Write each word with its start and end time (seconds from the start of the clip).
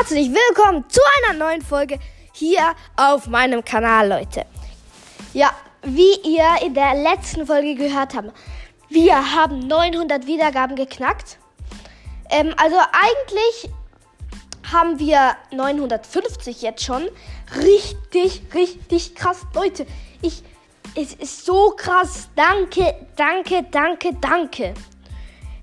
herzlich 0.00 0.30
willkommen 0.30 0.82
zu 0.88 0.98
einer 1.28 1.38
neuen 1.38 1.60
Folge 1.60 1.98
hier 2.32 2.74
auf 2.96 3.26
meinem 3.26 3.62
Kanal, 3.62 4.08
Leute. 4.08 4.46
Ja, 5.34 5.50
wie 5.82 6.14
ihr 6.24 6.46
in 6.64 6.72
der 6.72 6.94
letzten 6.94 7.46
Folge 7.46 7.74
gehört 7.74 8.14
habt, 8.14 8.32
wir 8.88 9.34
haben 9.34 9.58
900 9.58 10.26
Wiedergaben 10.26 10.74
geknackt. 10.74 11.36
Ähm, 12.30 12.54
also 12.56 12.76
eigentlich 12.78 13.70
haben 14.72 14.98
wir 14.98 15.36
950 15.52 16.62
jetzt 16.62 16.82
schon. 16.82 17.06
Richtig, 17.58 18.40
richtig 18.54 19.14
krass, 19.14 19.42
Leute. 19.52 19.84
Ich, 20.22 20.42
es 20.94 21.12
ist 21.12 21.44
so 21.44 21.74
krass. 21.76 22.30
Danke, 22.36 23.06
danke, 23.16 23.66
danke, 23.70 24.16
danke. 24.18 24.72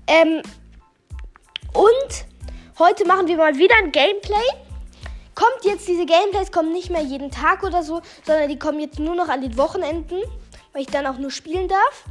Ähm, 0.06 0.42
und 1.72 2.28
heute 2.78 3.06
machen 3.06 3.26
wir 3.26 3.36
mal 3.36 3.56
wieder 3.56 3.76
ein 3.76 3.92
Gameplay. 3.92 4.36
Kommt 5.34 5.64
jetzt, 5.64 5.86
diese 5.86 6.06
Gameplays 6.06 6.50
kommen 6.50 6.72
nicht 6.72 6.90
mehr 6.90 7.02
jeden 7.02 7.30
Tag 7.30 7.62
oder 7.62 7.82
so, 7.82 8.02
sondern 8.24 8.48
die 8.48 8.58
kommen 8.58 8.80
jetzt 8.80 8.98
nur 8.98 9.14
noch 9.14 9.28
an 9.28 9.40
den 9.40 9.56
Wochenenden, 9.56 10.18
weil 10.72 10.82
ich 10.82 10.88
dann 10.88 11.06
auch 11.06 11.18
nur 11.18 11.30
spielen 11.30 11.68
darf. 11.68 12.04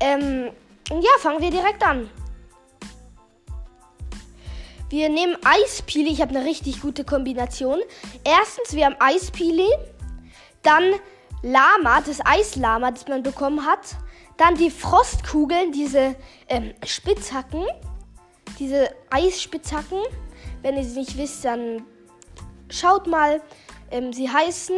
Ähm, 0.00 0.50
und 0.90 1.02
ja, 1.02 1.10
fangen 1.20 1.40
wir 1.40 1.50
direkt 1.50 1.84
an. 1.84 2.10
Wir 4.88 5.08
nehmen 5.08 5.36
Eispili. 5.44 6.10
Ich 6.10 6.20
habe 6.20 6.34
eine 6.36 6.44
richtig 6.44 6.80
gute 6.82 7.04
Kombination. 7.04 7.78
Erstens, 8.24 8.74
wir 8.74 8.86
haben 8.86 8.96
Eispili. 8.98 9.68
Dann 10.62 10.94
Lama, 11.42 12.00
das 12.00 12.18
Eislama, 12.24 12.90
das 12.90 13.06
man 13.06 13.22
bekommen 13.22 13.64
hat. 13.64 13.96
Dann 14.36 14.56
die 14.56 14.70
Frostkugeln, 14.70 15.70
diese 15.70 16.16
ähm, 16.48 16.74
Spitzhacken. 16.84 17.64
Diese 18.60 18.94
Eisspitzhacken. 19.10 19.98
Wenn 20.62 20.76
ihr 20.76 20.84
sie 20.84 21.00
nicht 21.00 21.16
wisst, 21.16 21.44
dann 21.44 21.84
schaut 22.68 23.06
mal. 23.08 23.42
Ähm, 23.90 24.12
sie 24.12 24.30
heißen 24.30 24.76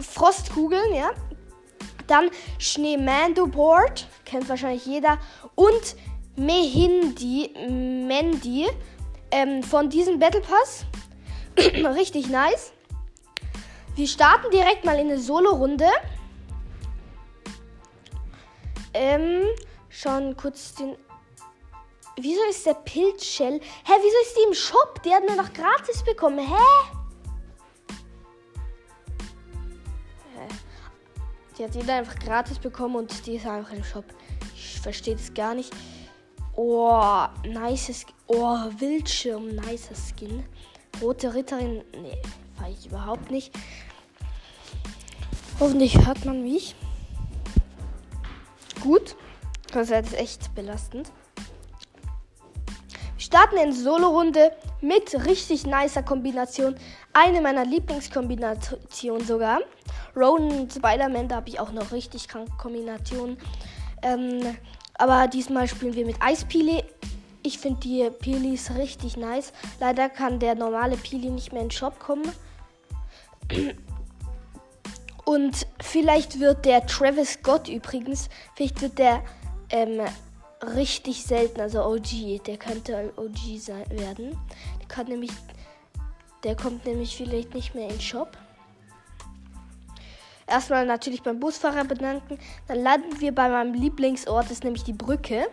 Frostkugeln, 0.00 0.94
ja. 0.94 1.10
Dann 2.06 2.30
Schneemando 2.58 3.46
Board, 3.46 4.08
kennt 4.24 4.48
wahrscheinlich 4.48 4.86
jeder. 4.86 5.18
Und 5.54 5.96
Mehindi, 6.36 7.52
Mendy 7.68 8.68
ähm, 9.30 9.62
von 9.62 9.90
diesem 9.90 10.18
Battle 10.18 10.40
Pass. 10.40 10.86
Richtig 11.96 12.28
nice. 12.28 12.72
Wir 13.96 14.06
starten 14.06 14.50
direkt 14.50 14.84
mal 14.84 14.98
in 14.98 15.08
eine 15.08 15.18
Solo-Runde. 15.18 15.88
Ähm, 18.94 19.42
schauen 19.88 20.36
kurz 20.36 20.74
den. 20.74 20.96
Wieso 22.22 22.40
ist 22.50 22.66
der 22.66 22.74
Pilzshell? 22.74 23.60
Hä, 23.60 23.92
wieso 23.96 24.16
ist 24.22 24.36
die 24.36 24.48
im 24.48 24.54
Shop? 24.54 25.02
Die 25.02 25.10
hat 25.10 25.22
wir 25.26 25.36
noch 25.36 25.52
gratis 25.52 26.02
bekommen. 26.04 26.38
Hä? 26.38 26.54
Die 31.56 31.64
hat 31.64 31.74
jeder 31.74 31.94
einfach 31.94 32.18
gratis 32.18 32.58
bekommen 32.58 32.96
und 32.96 33.26
die 33.26 33.36
ist 33.36 33.46
einfach 33.46 33.72
im 33.72 33.84
Shop. 33.84 34.04
Ich 34.54 34.80
verstehe 34.80 35.16
das 35.16 35.32
gar 35.34 35.54
nicht. 35.54 35.72
Oh, 36.56 37.26
nice. 37.44 38.06
Oh, 38.26 38.58
Wildschirm, 38.78 39.48
nicer 39.56 39.94
Skin. 39.94 40.44
Rote 41.00 41.34
Ritterin, 41.34 41.84
nee, 42.00 42.20
fahre 42.56 42.70
ich 42.70 42.86
überhaupt 42.86 43.30
nicht. 43.30 43.52
Hoffentlich 45.58 46.06
hört 46.06 46.24
man 46.24 46.42
mich. 46.42 46.74
Gut. 48.82 49.16
Das 49.72 49.90
ist 49.90 50.14
echt 50.14 50.54
belastend. 50.54 51.12
Starten 53.20 53.58
in 53.58 53.72
Solo-Runde 53.72 54.50
mit 54.80 55.26
richtig 55.26 55.66
nicer 55.66 56.02
Kombination. 56.02 56.74
Eine 57.12 57.42
meiner 57.42 57.66
Lieblingskombinationen 57.66 59.26
sogar. 59.26 59.60
Ronan 60.16 60.60
und 60.60 60.72
Spider-Man, 60.72 61.28
da 61.28 61.36
habe 61.36 61.50
ich 61.50 61.60
auch 61.60 61.70
noch 61.70 61.92
richtig 61.92 62.28
kranke 62.28 62.52
Kombinationen. 62.56 63.36
Ähm, 64.02 64.56
aber 64.94 65.28
diesmal 65.28 65.68
spielen 65.68 65.94
wir 65.94 66.06
mit 66.06 66.16
Eispili. 66.20 66.82
Ich 67.42 67.58
finde 67.58 67.80
die 67.80 68.08
Pilis 68.10 68.74
richtig 68.76 69.18
nice. 69.18 69.52
Leider 69.80 70.08
kann 70.08 70.38
der 70.38 70.54
normale 70.54 70.96
Pili 70.96 71.28
nicht 71.28 71.52
mehr 71.52 71.60
in 71.60 71.68
den 71.68 71.74
Shop 71.74 71.98
kommen. 71.98 72.32
Und 75.26 75.66
vielleicht 75.82 76.40
wird 76.40 76.64
der 76.64 76.86
Travis 76.86 77.34
Scott 77.34 77.68
übrigens, 77.68 78.30
vielleicht 78.54 78.80
wird 78.80 78.98
der 78.98 79.22
ähm, 79.68 80.00
richtig 80.62 81.24
selten, 81.24 81.60
also 81.60 81.84
OG, 81.84 82.44
der 82.46 82.56
könnte 82.56 83.12
OG 83.16 83.58
sein, 83.58 83.88
werden. 83.90 84.38
Der 84.80 84.88
kann 84.88 85.06
nämlich, 85.06 85.30
der 86.44 86.56
kommt 86.56 86.84
nämlich 86.84 87.16
vielleicht 87.16 87.54
nicht 87.54 87.74
mehr 87.74 87.84
in 87.84 87.94
den 87.94 88.00
Shop. 88.00 88.36
Erstmal 90.46 90.84
natürlich 90.84 91.22
beim 91.22 91.38
Busfahrer 91.38 91.84
bedanken. 91.84 92.38
Dann 92.66 92.82
landen 92.82 93.20
wir 93.20 93.32
bei 93.32 93.48
meinem 93.48 93.72
Lieblingsort, 93.72 94.50
ist 94.50 94.64
nämlich 94.64 94.82
die 94.82 94.92
Brücke. 94.92 95.46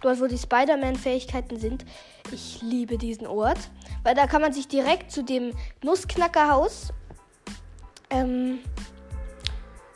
Dort, 0.00 0.20
wo 0.20 0.26
die 0.26 0.36
Spider-Man-Fähigkeiten 0.36 1.60
sind. 1.60 1.84
Ich 2.32 2.60
liebe 2.60 2.98
diesen 2.98 3.28
Ort. 3.28 3.58
Weil 4.02 4.16
da 4.16 4.26
kann 4.26 4.42
man 4.42 4.52
sich 4.52 4.66
direkt 4.66 5.12
zu 5.12 5.22
dem 5.22 5.52
Nussknackerhaus 5.84 6.92
ähm, 8.10 8.58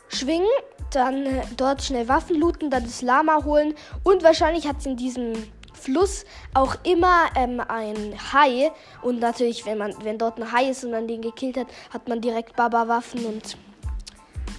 schwingen. 0.07 0.47
Dann 0.91 1.25
äh, 1.25 1.43
dort 1.55 1.83
schnell 1.83 2.07
Waffen 2.07 2.39
looten, 2.39 2.69
dann 2.69 2.83
das 2.83 3.01
Lama 3.01 3.43
holen. 3.43 3.73
Und 4.03 4.23
wahrscheinlich 4.23 4.67
hat 4.67 4.77
es 4.79 4.85
in 4.85 4.97
diesem 4.97 5.33
Fluss 5.73 6.25
auch 6.53 6.75
immer 6.83 7.27
ähm, 7.35 7.61
ein 7.67 8.15
Hai. 8.33 8.71
Und 9.01 9.19
natürlich, 9.19 9.65
wenn 9.65 9.77
man, 9.77 9.93
wenn 10.03 10.17
dort 10.17 10.39
ein 10.39 10.51
Hai 10.51 10.69
ist 10.69 10.83
und 10.83 10.91
man 10.91 11.07
den 11.07 11.21
gekillt 11.21 11.57
hat, 11.57 11.67
hat 11.91 12.07
man 12.07 12.21
direkt 12.21 12.55
Baba-Waffen 12.55 13.25
und 13.25 13.57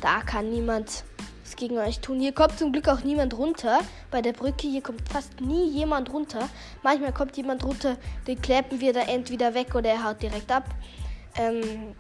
da 0.01 0.21
kann 0.21 0.51
niemand 0.51 1.05
was 1.45 1.57
gegen 1.57 1.79
euch 1.79 2.01
tun. 2.01 2.21
Hier 2.21 2.33
kommt 2.33 2.59
zum 2.59 2.73
Glück 2.73 2.89
auch 2.89 3.01
niemand 3.01 3.37
runter. 3.37 3.81
Bei 4.11 4.23
der 4.23 4.33
Brücke 4.33 4.69
hier 4.69 4.83
kommt 4.83 5.09
fast 5.09 5.41
nie 5.41 5.69
jemand 5.71 6.13
runter. 6.13 6.49
Manchmal 6.83 7.13
kommt 7.13 7.37
jemand 7.37 7.65
runter, 7.65 7.97
den 8.27 8.41
klappen 8.41 8.81
wir 8.81 8.93
da 8.93 9.01
entweder 9.01 9.55
weg 9.55 9.75
oder 9.75 9.91
er 9.91 10.05
haut 10.05 10.23
direkt 10.23 10.53
ab. 10.53 10.65
Ähm, 11.37 11.95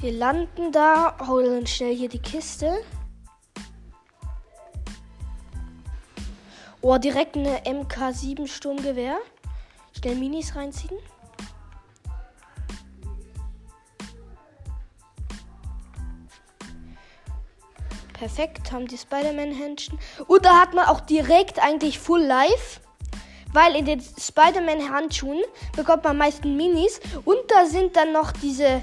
wir 0.00 0.12
landen 0.12 0.72
da, 0.72 1.16
holen 1.26 1.66
schnell 1.66 1.94
hier 1.94 2.08
die 2.08 2.20
Kiste. 2.20 2.82
Oh, 6.80 6.96
direkt 6.96 7.36
eine 7.36 7.58
MK7 7.64 8.46
Sturmgewehr. 8.46 9.18
Schnell 9.98 10.14
Minis 10.14 10.56
reinziehen. 10.56 10.96
Perfekt, 18.14 18.72
haben 18.72 18.86
die 18.86 18.96
Spider-Man-Händchen. 18.96 19.98
Und 20.26 20.44
da 20.46 20.60
hat 20.60 20.72
man 20.72 20.86
auch 20.86 21.00
direkt 21.00 21.58
eigentlich 21.58 21.98
Full 21.98 22.22
Life. 22.22 22.80
Weil 23.52 23.76
in 23.76 23.84
den 23.84 24.00
Spider-Man-Handschuhen 24.00 25.42
bekommt 25.76 26.04
man 26.04 26.16
meistens 26.16 26.56
Minis. 26.56 27.00
Und 27.26 27.38
da 27.48 27.66
sind 27.66 27.96
dann 27.96 28.12
noch 28.12 28.32
diese 28.32 28.82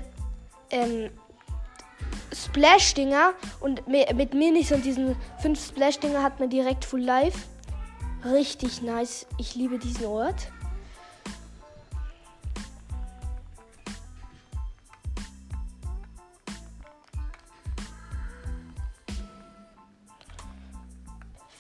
ähm, 0.72 1.09
Splash-Dinger. 2.33 3.33
Und 3.59 3.88
mit 3.88 4.33
Minis 4.33 4.72
und 4.72 4.85
diesen 4.85 5.16
fünf 5.39 5.63
Splash-Dinger 5.63 6.23
hat 6.23 6.39
man 6.39 6.50
direkt 6.50 6.85
Full 6.85 7.01
Life. 7.01 7.39
Richtig 8.25 8.81
nice. 8.81 9.27
Ich 9.38 9.56
liebe 9.56 9.77
diesen 9.77 10.06
Ort. 10.06 10.51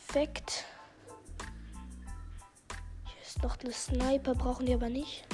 Perfekt. 0.07 0.65
Hier 3.05 3.21
ist 3.21 3.43
noch 3.43 3.59
eine 3.59 3.71
Sniper, 3.71 4.33
brauchen 4.33 4.65
die 4.65 4.73
aber 4.73 4.89
nicht. 4.89 5.27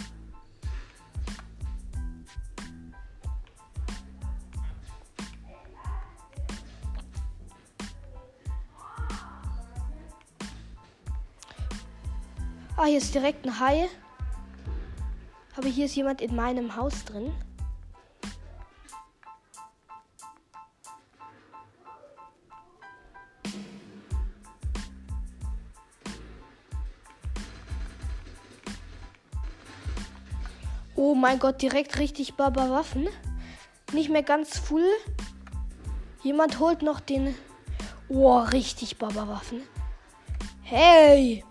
Ah, 12.84 12.88
hier 12.88 12.98
ist 12.98 13.16
direkt 13.16 13.46
ein 13.46 13.62
Hai. 13.62 13.88
Aber 15.56 15.70
hier 15.70 15.86
ist 15.86 15.96
jemand 15.96 16.20
in 16.20 16.36
meinem 16.36 16.76
Haus 16.76 17.06
drin. 17.06 17.32
Oh 30.98 31.16
mein 31.16 31.40
Gott, 31.40 31.62
direkt 31.62 32.00
richtig 32.00 32.34
Baba 32.34 32.70
Waffen. 32.70 33.08
Nicht 33.94 34.10
mehr 34.10 34.24
ganz 34.24 34.60
full. 34.60 34.90
Jemand 36.22 36.60
holt 36.60 36.82
noch 36.82 37.00
den. 37.00 37.34
Oh, 38.10 38.40
richtig 38.40 38.98
Baba 38.98 39.30
Waffen. 39.30 39.62
Hey! 40.64 41.46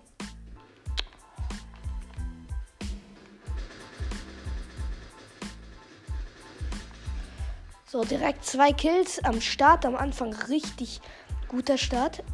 So, 8.03 8.09
direkt 8.09 8.45
zwei 8.45 8.73
Kills 8.73 9.23
am 9.23 9.41
Start. 9.41 9.87
Am 9.87 9.95
Anfang 9.95 10.35
richtig 10.35 11.01
guter 11.47 11.79
Start. 11.79 12.25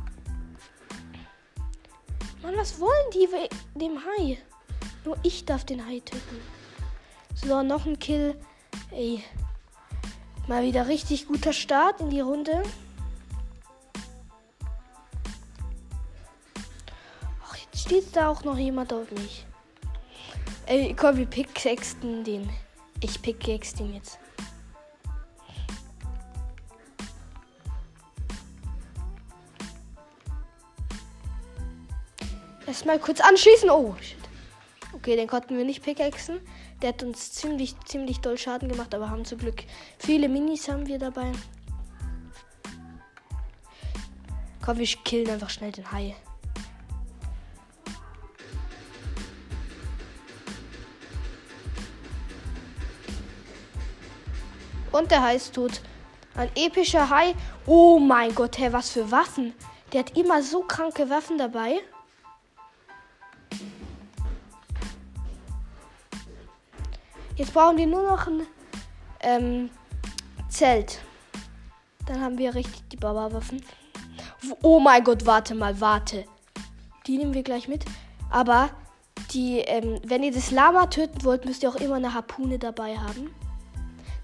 Mann, 2.43 2.57
was 2.57 2.81
wollen 2.81 3.11
die 3.13 3.29
dem 3.79 3.99
Hai? 3.99 4.39
Nur 5.05 5.19
ich 5.23 5.45
darf 5.45 5.65
den 5.65 5.87
Hai 5.87 6.01
töten. 6.01 6.41
So, 7.35 7.63
noch 7.63 7.85
ein 7.85 7.99
Kill. 7.99 8.35
Ey. 8.93 9.23
Mal 10.47 10.63
wieder 10.63 10.89
richtig 10.89 11.29
guter 11.29 11.53
Start 11.53 12.01
in 12.01 12.09
die 12.09 12.21
Runde. 12.21 12.63
Ach, 17.47 17.57
jetzt 17.57 17.83
steht 17.83 18.17
da 18.17 18.29
auch 18.29 18.43
noch 18.43 18.57
jemand 18.57 18.91
auf 18.95 19.11
mich. 19.11 19.45
Ey, 20.65 20.97
komm, 20.99 21.19
wir 21.19 21.27
pickaxen 21.27 22.25
den. 22.25 22.49
Ich 23.03 23.21
pickaxe 23.21 23.77
den 23.77 23.95
jetzt. 23.95 24.19
Erstmal 32.69 32.99
kurz 32.99 33.21
anschießen. 33.21 33.71
Oh, 33.71 33.97
shit. 33.99 34.19
Okay, 34.93 35.17
den 35.17 35.27
konnten 35.27 35.57
wir 35.57 35.65
nicht 35.65 35.83
pickaxen. 35.83 36.39
Der 36.83 36.91
hat 36.91 37.03
uns 37.03 37.33
ziemlich, 37.33 37.75
ziemlich 37.87 38.21
doll 38.21 38.37
Schaden 38.37 38.69
gemacht, 38.69 38.95
aber 38.95 39.09
haben 39.09 39.25
zum 39.25 39.39
Glück 39.39 39.65
viele 39.99 40.29
Minis 40.29 40.69
haben 40.69 40.87
wir 40.87 40.99
dabei. 40.99 41.33
Komm, 44.63 44.77
wir 44.77 44.87
killen 44.87 45.31
einfach 45.31 45.49
schnell 45.49 45.73
den 45.73 45.91
Hai. 45.91 46.15
Und 54.93 55.11
der 55.11 55.23
Hai 55.23 55.37
ist 55.37 55.55
tot. 55.55 55.81
Ein 56.35 56.51
epischer 56.55 57.09
Hai. 57.09 57.35
Oh 57.65 57.99
mein 57.99 58.35
Gott, 58.35 58.59
hey, 58.59 58.71
was 58.75 58.91
für 58.91 59.11
Waffen. 59.11 59.55
Der 59.95 60.01
hat 60.01 60.19
immer 60.19 60.43
so 60.43 60.61
kranke 60.61 61.09
Waffen 61.09 61.39
dabei. 61.39 61.81
Jetzt 67.39 67.55
brauchen 67.55 67.79
wir 67.79 67.87
nur 67.87 68.03
noch 68.03 68.27
ein 68.27 68.43
ähm, 69.21 69.71
Zelt. 70.49 70.99
Dann 72.05 72.21
haben 72.21 72.37
wir 72.37 72.53
richtig 72.53 72.89
die 72.89 72.97
Baba-Waffen. 72.97 73.65
Oh 74.61 74.81
mein 74.81 75.05
Gott, 75.05 75.25
warte 75.25 75.55
mal, 75.55 75.81
warte. 75.81 76.25
Die 77.07 77.17
nehmen 77.17 77.35
wir 77.35 77.45
gleich 77.45 77.69
mit. 77.69 77.85
Aber 78.29 78.71
die, 79.33 79.61
ähm, 79.61 80.01
wenn 80.05 80.25
ihr 80.25 80.33
das 80.33 80.51
Lama 80.51 80.87
töten 80.87 81.23
wollt, 81.23 81.45
müsst 81.45 81.63
ihr 81.63 81.69
auch 81.69 81.77
immer 81.77 81.95
eine 81.95 82.13
Harpune 82.13 82.59
dabei 82.59 82.99
haben. 82.99 83.33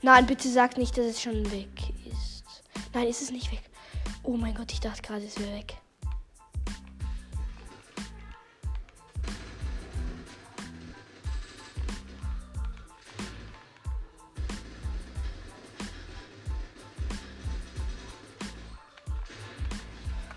Nein, 0.03 0.27
bitte 0.27 0.49
sagt 0.49 0.77
nicht, 0.77 0.99
dass 0.99 1.07
es 1.07 1.23
schon 1.23 1.53
weg 1.53 1.69
ist. 2.11 2.45
Nein, 2.93 3.07
ist 3.07 3.23
es 3.23 3.31
nicht 3.31 3.53
weg. 3.53 3.63
Oh 4.25 4.37
mein 4.37 4.55
Gott, 4.55 4.73
ich 4.73 4.81
dachte 4.81 5.03
gerade, 5.03 5.25
es 5.25 5.39
wäre 5.39 5.55
weg. 5.55 5.77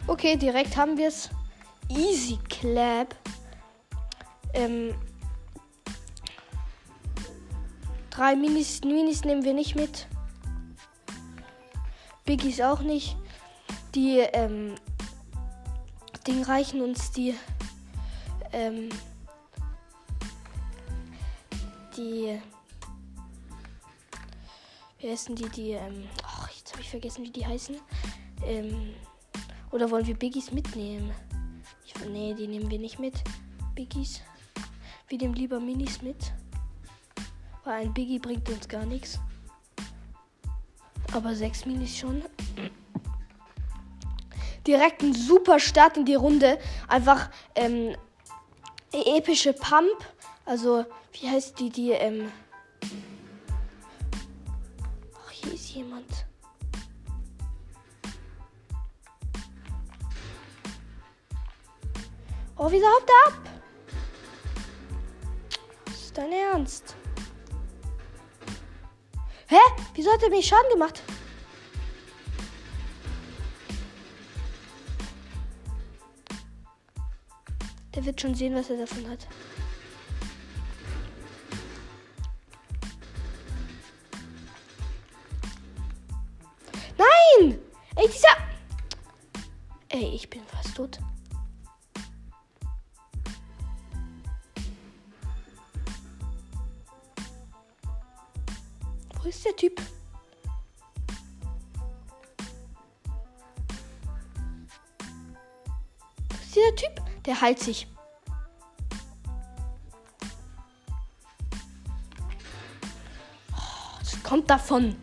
Okay, 0.07 0.37
direkt 0.37 0.77
haben 0.77 0.97
wir 0.97 1.09
es. 1.09 1.29
Easy 1.89 2.39
Clap. 2.49 3.13
Ähm, 4.53 4.95
drei 8.09 8.35
Minis, 8.35 8.81
Minis 8.81 9.25
nehmen 9.25 9.43
wir 9.43 9.53
nicht 9.53 9.75
mit. 9.75 10.07
Biggies 12.25 12.61
auch 12.61 12.79
nicht. 12.79 13.17
Die 13.95 14.19
ähm, 14.19 14.75
Ding 16.25 16.43
reichen 16.43 16.81
uns 16.81 17.11
die 17.11 17.35
ähm, 18.53 18.89
die 21.95 22.39
wie 24.99 25.11
heißen 25.11 25.35
die 25.35 25.49
die 25.49 25.71
ähm, 25.71 26.07
ach, 26.23 26.49
jetzt 26.51 26.71
habe 26.71 26.81
ich 26.81 26.89
vergessen 26.89 27.23
wie 27.23 27.31
die 27.31 27.45
heißen 27.45 27.75
ähm, 28.45 28.93
oder 29.71 29.91
wollen 29.91 30.07
wir 30.07 30.15
Biggies 30.15 30.51
mitnehmen? 30.51 31.11
Ich, 31.85 31.93
nee, 32.05 32.33
die 32.33 32.47
nehmen 32.47 32.69
wir 32.69 32.79
nicht 32.79 32.99
mit. 32.99 33.15
Biggies. 33.75 34.21
Wir 35.07 35.17
nehmen 35.17 35.35
lieber 35.35 35.59
Minis 35.59 36.01
mit. 36.01 36.33
Weil 37.63 37.85
ein 37.85 37.93
Biggie 37.93 38.19
bringt 38.19 38.49
uns 38.49 38.67
gar 38.67 38.85
nichts. 38.85 39.19
Aber 41.13 41.35
sechs 41.35 41.65
Minis 41.65 41.97
schon. 41.97 42.23
Direkt 44.65 45.01
ein 45.01 45.13
super 45.13 45.59
Start 45.59 45.95
in 45.97 46.05
die 46.05 46.15
Runde. 46.15 46.59
Einfach 46.87 47.29
ähm, 47.55 47.95
epische 48.91 49.53
Pump. 49.53 50.05
Also, 50.45 50.85
wie 51.13 51.29
heißt 51.29 51.59
die, 51.59 51.69
die, 51.69 51.91
ähm. 51.91 52.31
Ach, 55.15 55.31
hier 55.31 55.53
ist 55.53 55.69
jemand. 55.69 56.26
Oh, 62.59 62.71
wieso 62.71 62.87
haut 62.87 63.03
er 63.07 63.33
ab? 63.33 63.39
Was 65.85 65.95
ist 65.95 66.17
dein 66.17 66.31
Ernst? 66.31 66.95
Hä? 69.47 69.59
Wieso 69.93 70.11
hat 70.11 70.23
er 70.23 70.29
mir 70.29 70.41
Schaden 70.41 70.71
gemacht? 70.71 71.03
Der 77.95 78.05
wird 78.05 78.19
schon 78.19 78.33
sehen, 78.33 78.55
was 78.55 78.69
er 78.69 78.77
davon 78.77 79.07
hat. 79.07 79.27
Heilt 107.39 107.59
sich. 107.59 107.87
Oh, 113.51 113.99
das 113.99 114.23
kommt 114.23 114.49
davon. 114.49 114.95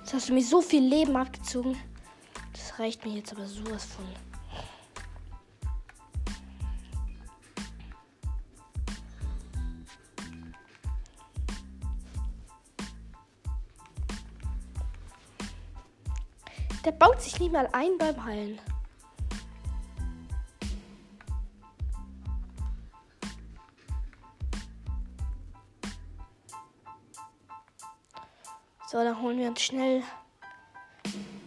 Jetzt 0.00 0.14
hast 0.14 0.28
du 0.30 0.32
mir 0.32 0.42
so 0.42 0.62
viel 0.62 0.82
Leben 0.82 1.14
abgezogen. 1.14 1.76
Das 2.54 2.78
reicht 2.78 3.04
mir 3.04 3.16
jetzt 3.16 3.32
aber 3.32 3.46
sowas 3.46 3.84
von. 3.84 4.06
Der 16.82 16.92
baut 16.92 17.20
sich 17.20 17.38
nicht 17.38 17.52
mal 17.52 17.68
ein 17.72 17.98
beim 17.98 18.24
Heilen. 18.24 18.58
So, 28.98 29.04
dann 29.04 29.22
holen 29.22 29.38
wir 29.38 29.46
uns 29.50 29.62
schnell 29.62 30.02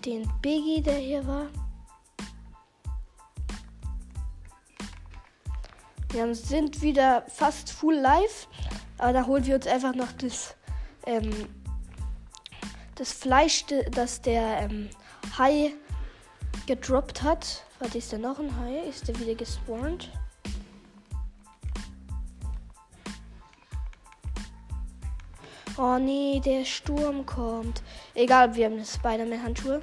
den 0.06 0.26
Biggie, 0.42 0.82
der 0.82 0.96
hier 0.96 1.28
war. 1.28 1.48
Wir 6.12 6.34
sind 6.34 6.82
wieder 6.82 7.26
fast 7.28 7.70
full 7.70 7.96
live. 7.96 8.48
Aber 9.00 9.12
da 9.12 9.26
holen 9.26 9.46
wir 9.46 9.56
uns 9.56 9.68
einfach 9.68 9.94
noch 9.94 10.14
das, 10.14 10.56
ähm, 11.06 11.50
das 12.96 13.12
Fleisch, 13.12 13.66
das 13.92 14.22
der 14.22 14.62
ähm, 14.62 14.90
Hai 15.38 15.74
gedroppt 16.68 17.22
hat. 17.22 17.66
Warte, 17.80 17.98
ist 17.98 18.14
da 18.14 18.18
noch 18.18 18.40
ein 18.40 18.58
Hai? 18.62 18.80
Ist 18.88 19.10
der 19.10 19.20
wieder 19.20 19.36
gespawnt? 19.36 20.10
Oh 25.84 25.98
nee, 25.98 26.40
der 26.40 26.64
Sturm 26.64 27.26
kommt. 27.26 27.82
Egal, 28.14 28.54
wir 28.54 28.66
haben 28.66 28.74
eine 28.74 28.86
Spider-Man-Handschuhe. 28.86 29.82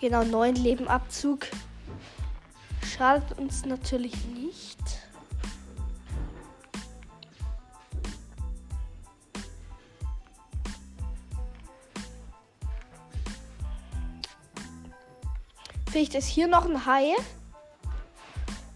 Genau, 0.00 0.22
neun 0.22 0.54
Leben 0.54 0.86
Abzug. 0.86 1.48
Schadet 2.86 3.36
uns 3.36 3.64
natürlich 3.64 4.14
nicht. 4.26 4.78
Vielleicht 15.90 16.14
ist 16.14 16.28
hier 16.28 16.46
noch 16.46 16.64
ein 16.64 16.86
Hai. 16.86 17.16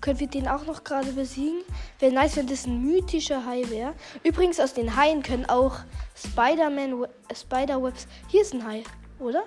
Können 0.07 0.21
wir 0.21 0.29
den 0.29 0.47
auch 0.47 0.65
noch 0.67 0.85
gerade 0.85 1.11
besiegen? 1.11 1.65
Wäre 1.99 2.13
nice, 2.13 2.37
wenn 2.37 2.47
das 2.47 2.65
ein 2.65 2.81
mythischer 2.81 3.45
Hai 3.45 3.69
wäre. 3.71 3.93
Übrigens, 4.23 4.61
aus 4.61 4.73
den 4.73 4.95
Haien 4.95 5.21
können 5.21 5.47
auch 5.47 5.81
Spider-Man, 6.15 7.09
Spider-Webs. 7.35 8.07
Hier 8.29 8.43
ist 8.43 8.55
ein 8.55 8.65
Hai, 8.65 8.85
oder? 9.19 9.43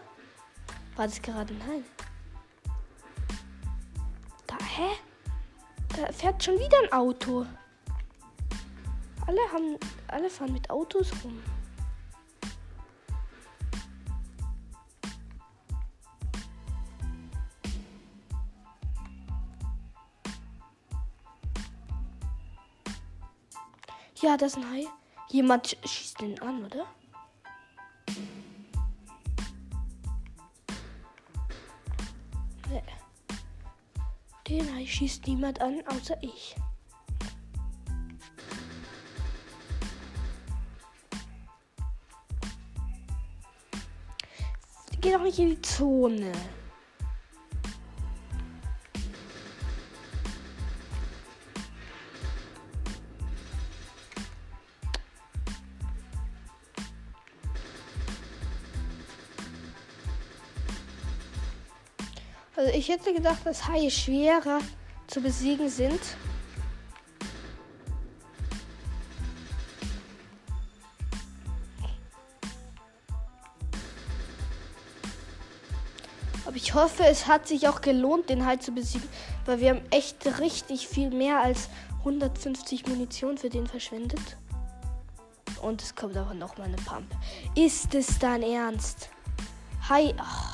War 0.98 1.08
das 1.08 1.22
gerade 1.22 1.54
ein 1.54 1.62
Hai? 1.66 1.82
Da, 4.48 4.58
hä? 4.58 4.90
Da 5.96 6.12
fährt 6.12 6.44
schon 6.44 6.56
wieder 6.56 6.78
ein 6.84 6.92
Auto. 6.92 7.46
Alle 9.28 9.40
haben, 9.54 9.78
alle 10.10 10.30
fahren 10.30 10.52
mit 10.52 10.70
Autos 10.70 11.14
rum. 11.24 11.42
Ja, 24.22 24.36
das 24.36 24.52
ist 24.52 24.58
ein 24.58 24.70
Hai. 24.70 24.86
Jemand 25.30 25.78
schießt 25.86 26.20
den 26.20 26.38
an, 26.42 26.66
oder? 26.66 26.86
Nee. 32.70 32.84
Den 34.46 34.76
Hai 34.76 34.86
schießt 34.86 35.26
niemand 35.26 35.62
an, 35.62 35.82
außer 35.88 36.22
ich. 36.22 36.58
Geh 45.00 45.14
doch 45.14 45.24
nicht 45.24 45.40
in 45.40 45.52
die 45.52 45.62
Zone. 45.62 46.34
Ich 62.90 62.96
hätte 62.96 63.14
gedacht, 63.14 63.46
dass 63.46 63.68
Haie 63.68 63.92
schwerer 63.92 64.62
zu 65.06 65.22
besiegen 65.22 65.70
sind. 65.70 66.00
Aber 76.48 76.56
ich 76.56 76.74
hoffe, 76.74 77.04
es 77.06 77.28
hat 77.28 77.48
sich 77.48 77.68
auch 77.68 77.82
gelohnt, 77.82 78.28
den 78.28 78.44
Hai 78.44 78.56
zu 78.56 78.72
besiegen, 78.72 79.08
weil 79.46 79.60
wir 79.60 79.70
haben 79.70 79.82
echt 79.92 80.26
richtig 80.40 80.88
viel 80.88 81.12
mehr 81.12 81.44
als 81.44 81.70
150 82.00 82.88
Munition 82.88 83.38
für 83.38 83.50
den 83.50 83.68
verschwendet. 83.68 84.36
Und 85.62 85.84
es 85.84 85.94
kommt 85.94 86.18
auch 86.18 86.34
noch 86.34 86.58
mal 86.58 86.64
eine 86.64 86.78
Pump. 86.78 87.06
Ist 87.54 87.94
es 87.94 88.18
dein 88.18 88.42
Ernst? 88.42 89.10
Hai. 89.88 90.16
Ach. 90.18 90.49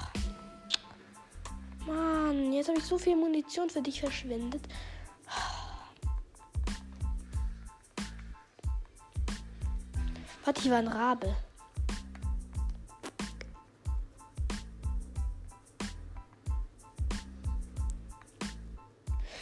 Mann, 2.36 2.54
jetzt 2.54 2.68
habe 2.70 2.80
ich 2.80 2.86
so 2.86 2.98
viel 2.98 3.16
Munition 3.16 3.70
für 3.70 3.82
dich 3.82 4.00
verschwendet. 4.00 4.62
Warte, 10.44 10.62
ich 10.62 10.70
war 10.70 10.78
ein 10.78 10.88
Rabe. 10.88 11.36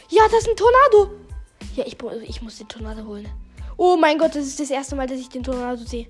Ja, 0.08 0.22
das 0.30 0.42
ist 0.42 0.48
ein 0.48 0.56
Tornado. 0.56 1.20
Ja, 1.74 1.84
ich, 1.86 1.96
ich 2.28 2.42
muss 2.42 2.58
den 2.58 2.68
Tornado 2.68 3.04
holen. 3.04 3.28
Oh 3.76 3.96
mein 3.96 4.18
Gott, 4.18 4.34
das 4.34 4.46
ist 4.46 4.60
das 4.60 4.70
erste 4.70 4.94
Mal, 4.94 5.06
dass 5.06 5.18
ich 5.18 5.28
den 5.28 5.42
Tornado 5.42 5.82
sehe. 5.84 6.08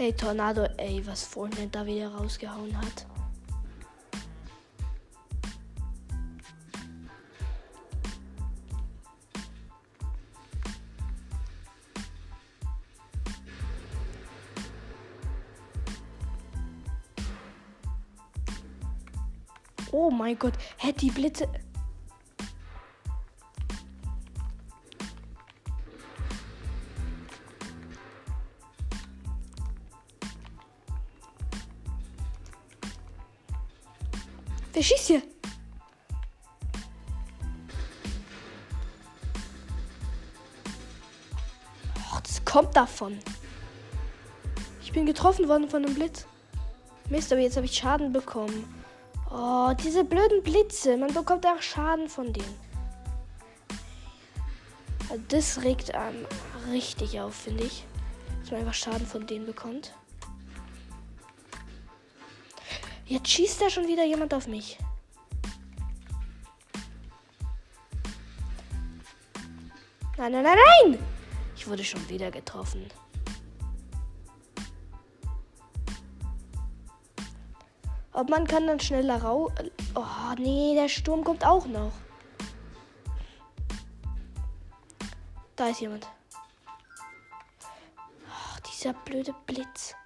Ey, 0.00 0.14
Tornado, 0.14 0.66
ey, 0.78 1.06
was 1.06 1.24
Fortnite 1.24 1.68
da 1.68 1.84
wieder 1.84 2.08
rausgehauen 2.08 2.74
hat. 2.74 3.06
Oh 19.92 20.10
mein 20.10 20.38
Gott, 20.38 20.54
hä, 20.78 20.94
die 20.94 21.10
Blitze. 21.10 21.46
Wer 34.80 34.84
schießt 34.84 35.08
hier? 35.08 35.22
Och, 42.10 42.20
das 42.22 42.42
kommt 42.46 42.74
davon. 42.74 43.18
Ich 44.80 44.90
bin 44.90 45.04
getroffen 45.04 45.48
worden 45.48 45.68
von 45.68 45.84
einem 45.84 45.94
Blitz. 45.94 46.24
Mist, 47.10 47.30
aber 47.30 47.42
jetzt 47.42 47.56
habe 47.56 47.66
ich 47.66 47.74
Schaden 47.74 48.10
bekommen. 48.10 48.74
Oh, 49.30 49.74
diese 49.84 50.02
blöden 50.02 50.42
Blitze. 50.42 50.96
Man 50.96 51.12
bekommt 51.12 51.44
auch 51.44 51.60
Schaden 51.60 52.08
von 52.08 52.32
denen. 52.32 52.56
Das 55.28 55.62
regt 55.62 55.94
einem 55.94 56.24
richtig 56.72 57.20
auf, 57.20 57.34
finde 57.34 57.64
ich. 57.64 57.84
Dass 58.40 58.50
man 58.50 58.60
einfach 58.60 58.72
Schaden 58.72 59.06
von 59.06 59.26
denen 59.26 59.44
bekommt. 59.44 59.92
Jetzt 63.10 63.28
schießt 63.28 63.60
da 63.60 63.68
schon 63.68 63.88
wieder 63.88 64.04
jemand 64.04 64.32
auf 64.32 64.46
mich. 64.46 64.78
Nein, 70.16 70.30
nein, 70.30 70.44
nein, 70.44 70.58
nein! 70.84 70.98
Ich 71.56 71.66
wurde 71.66 71.82
schon 71.82 72.08
wieder 72.08 72.30
getroffen. 72.30 72.88
Ob 78.12 78.30
man 78.30 78.46
kann 78.46 78.68
dann 78.68 78.78
schneller 78.78 79.20
rau... 79.20 79.50
Oh, 79.96 80.34
nee, 80.38 80.76
der 80.76 80.88
Sturm 80.88 81.24
kommt 81.24 81.44
auch 81.44 81.66
noch. 81.66 81.92
Da 85.56 85.66
ist 85.66 85.80
jemand. 85.80 86.06
Oh, 88.04 88.60
dieser 88.70 88.92
blöde 88.92 89.34
Blitz. 89.46 89.96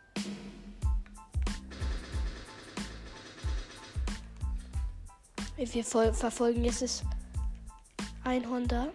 Wir 5.57 5.85
verfolgen 5.85 6.65
jetzt 6.65 6.83
das 6.83 7.05
Einhorn 8.25 8.67
da. 8.67 8.89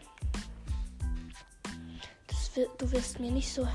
Das 2.28 2.56
wird, 2.56 2.82
du 2.82 2.92
wirst 2.92 3.20
mir 3.20 3.32
nicht 3.32 3.52
so 3.52 3.66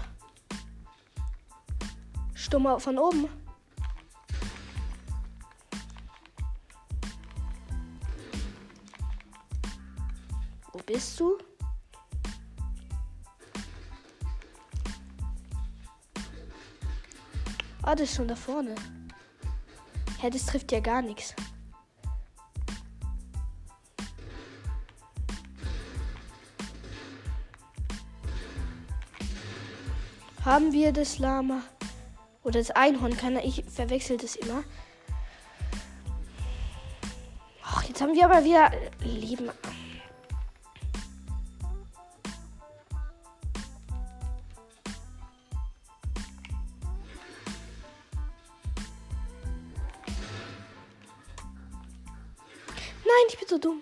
stummer 2.34 2.78
von 2.78 2.98
oben. 2.98 3.28
Wo 10.72 10.78
bist 10.84 11.18
du? 11.18 11.38
Ah, 17.82 17.94
das 17.94 18.10
ist 18.10 18.16
schon 18.16 18.28
da 18.28 18.36
vorne. 18.36 18.74
Hä, 20.20 20.30
das 20.30 20.46
trifft 20.46 20.70
ja 20.70 20.80
gar 20.80 21.00
nichts. 21.00 21.34
Haben 30.44 30.72
wir 30.74 30.92
das 30.92 31.18
Lama 31.18 31.62
oder 32.42 32.58
das 32.58 32.70
Einhorn? 32.70 33.16
Kann 33.16 33.38
ich 33.38 33.64
verwechsel 33.64 34.18
das 34.18 34.36
immer. 34.36 34.62
Ach, 37.62 37.82
jetzt 37.84 38.02
haben 38.02 38.12
wir 38.12 38.26
aber 38.26 38.44
wieder 38.44 38.70
Leben. 39.00 39.46
Nein, 53.06 53.28
ich 53.28 53.38
bin 53.38 53.48
so 53.48 53.56
dumm. 53.56 53.80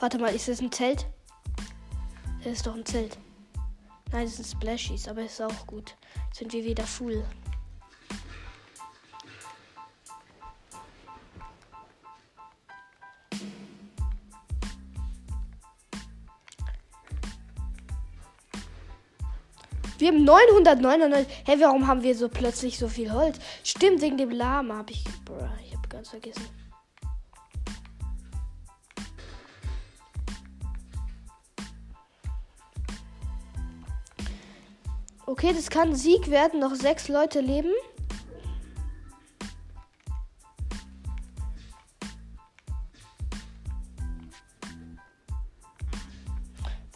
Warte 0.00 0.18
mal, 0.18 0.34
ist 0.34 0.46
das 0.46 0.60
ein 0.60 0.70
Zelt? 0.70 1.06
Das 2.44 2.52
ist 2.52 2.66
doch 2.66 2.74
ein 2.74 2.86
Zelt. 2.86 3.18
Nein, 4.12 4.24
das 4.24 4.36
sind 4.36 4.46
Splashies, 4.46 5.08
aber 5.08 5.22
ist 5.22 5.40
auch 5.42 5.66
gut. 5.66 5.96
Sind 6.32 6.52
wir 6.52 6.64
wieder 6.64 6.84
full. 6.84 7.24
Wir 19.98 20.08
haben 20.08 20.22
999. 20.22 21.26
Hä, 21.28 21.42
hey, 21.44 21.60
warum 21.60 21.88
haben 21.88 22.04
wir 22.04 22.14
so 22.14 22.28
plötzlich 22.28 22.78
so 22.78 22.86
viel 22.86 23.12
Holz? 23.12 23.40
Stimmt, 23.64 24.00
wegen 24.00 24.16
dem 24.16 24.30
Lama 24.30 24.76
habe 24.76 24.92
ich. 24.92 25.02
Bruh, 25.24 25.48
ich 25.66 25.76
habe 25.76 25.88
ganz 25.88 26.10
vergessen. 26.10 26.67
Okay, 35.38 35.52
das 35.54 35.70
kann 35.70 35.94
Sieg 35.94 36.32
werden. 36.32 36.58
Noch 36.58 36.74
sechs 36.74 37.06
Leute 37.06 37.38
leben. 37.38 37.70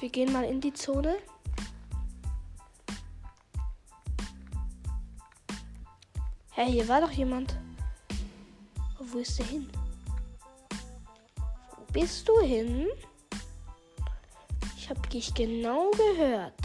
Wir 0.00 0.08
gehen 0.08 0.32
mal 0.32 0.42
in 0.42 0.60
die 0.60 0.72
Zone. 0.72 1.18
Hey, 6.50 6.72
hier 6.72 6.88
war 6.88 7.00
doch 7.00 7.12
jemand. 7.12 7.56
Wo 8.98 9.18
ist 9.18 9.38
der 9.38 9.46
hin? 9.46 9.70
Wo 11.76 11.84
bist 11.92 12.28
du 12.28 12.40
hin? 12.40 12.88
Ich 14.76 14.90
habe 14.90 15.08
dich 15.10 15.32
genau 15.32 15.92
gehört. 15.92 16.61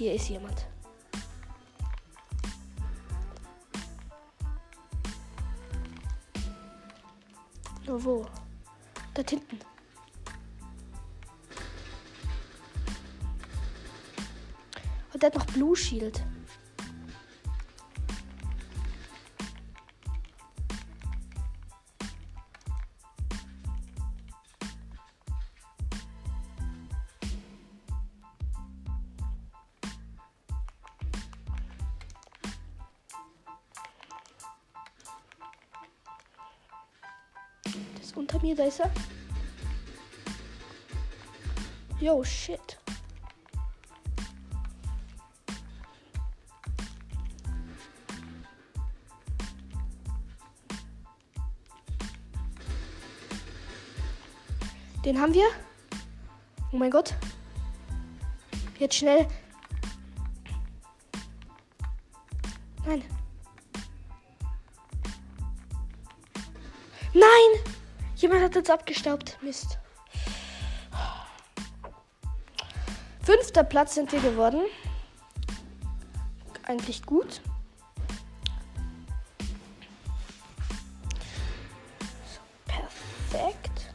Hier 0.00 0.14
ist 0.14 0.30
jemand. 0.30 0.66
Nur 7.86 8.02
wo? 8.02 8.26
Da 9.12 9.22
hinten. 9.28 9.58
Und 15.12 15.22
der 15.22 15.26
hat 15.26 15.34
noch 15.34 15.44
Blue 15.48 15.76
Shield. 15.76 16.24
Da. 38.60 38.90
Yo, 42.00 42.22
shit. 42.24 42.78
Den 55.04 55.18
haben 55.18 55.32
wir. 55.32 55.46
Oh 56.72 56.76
mein 56.76 56.90
Gott. 56.90 57.14
Jetzt 58.78 58.96
schnell. 58.96 59.26
Hat 68.50 68.56
uns 68.56 68.68
abgestaubt. 68.68 69.38
Mist. 69.42 69.78
Fünfter 73.22 73.62
Platz 73.62 73.94
sind 73.94 74.10
wir 74.10 74.18
geworden. 74.18 74.62
Eigentlich 76.64 77.06
gut. 77.06 77.42
Perfekt. 82.66 83.92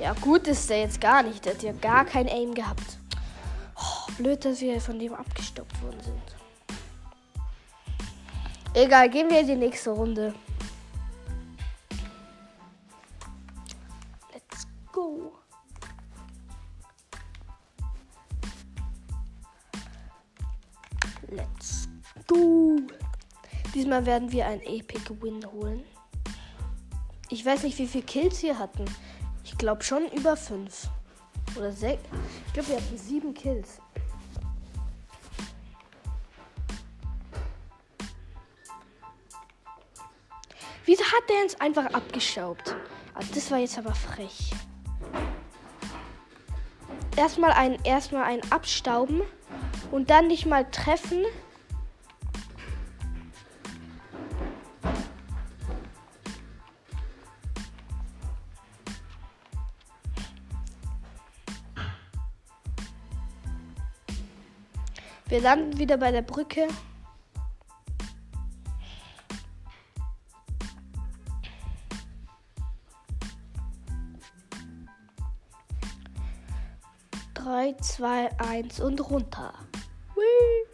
Ja, 0.00 0.12
gut 0.20 0.46
ist 0.46 0.70
der 0.70 0.78
jetzt 0.78 1.00
gar 1.00 1.24
nicht. 1.24 1.44
Der 1.44 1.54
hat 1.54 1.62
ja 1.64 1.72
gar 1.72 2.04
kein 2.04 2.28
Aim 2.28 2.54
gehabt. 2.54 2.98
Oh, 3.74 4.12
blöd, 4.16 4.44
dass 4.44 4.60
wir 4.60 4.80
von 4.80 4.96
dem 4.96 5.12
abgestoppt 5.12 5.82
worden 5.82 6.00
sind. 6.04 6.33
Egal, 8.76 9.08
gehen 9.08 9.30
wir 9.30 9.38
in 9.38 9.46
die 9.46 9.54
nächste 9.54 9.90
Runde. 9.90 10.34
Let's 14.32 14.66
go. 14.90 15.32
Let's 21.30 21.88
go. 22.26 22.80
Diesmal 23.72 24.04
werden 24.06 24.32
wir 24.32 24.46
ein 24.48 24.60
Epic 24.62 25.08
Win 25.20 25.46
holen. 25.52 25.84
Ich 27.30 27.46
weiß 27.46 27.62
nicht, 27.62 27.78
wie 27.78 27.86
viele 27.86 28.04
Kills 28.04 28.42
wir 28.42 28.58
hatten. 28.58 28.84
Ich 29.44 29.56
glaube 29.56 29.84
schon 29.84 30.08
über 30.08 30.36
fünf. 30.36 30.88
Oder 31.56 31.70
sechs. 31.70 32.02
Ich 32.48 32.52
glaube, 32.54 32.70
wir 32.70 32.76
hatten 32.76 32.98
sieben 32.98 33.34
Kills. 33.34 33.78
Wieso 40.96 41.06
hat 41.06 41.28
der 41.28 41.42
uns 41.42 41.60
einfach 41.60 41.86
abgeschraubt? 41.86 42.76
Also 43.14 43.34
das 43.34 43.50
war 43.50 43.58
jetzt 43.58 43.76
aber 43.76 43.96
frech. 43.96 44.52
Erstmal 47.16 47.50
ein, 47.50 47.80
erstmal 47.82 48.22
ein 48.22 48.40
Abstauben 48.52 49.22
und 49.90 50.08
dann 50.08 50.28
nicht 50.28 50.46
mal 50.46 50.64
treffen. 50.70 51.24
Wir 65.26 65.40
landen 65.40 65.76
wieder 65.76 65.96
bei 65.96 66.12
der 66.12 66.22
Brücke. 66.22 66.68
Drei, 77.44 77.74
zwei, 77.82 78.30
eins 78.38 78.80
und 78.80 78.98
runter. 79.10 79.52
Whee! 80.14 80.64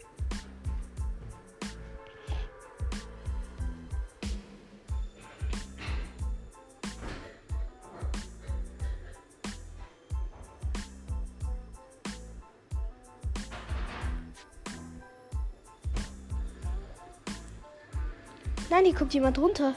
Nein, 18.69 18.85
hier 18.85 18.95
kommt 18.95 19.13
jemand 19.13 19.37
runter. 19.39 19.75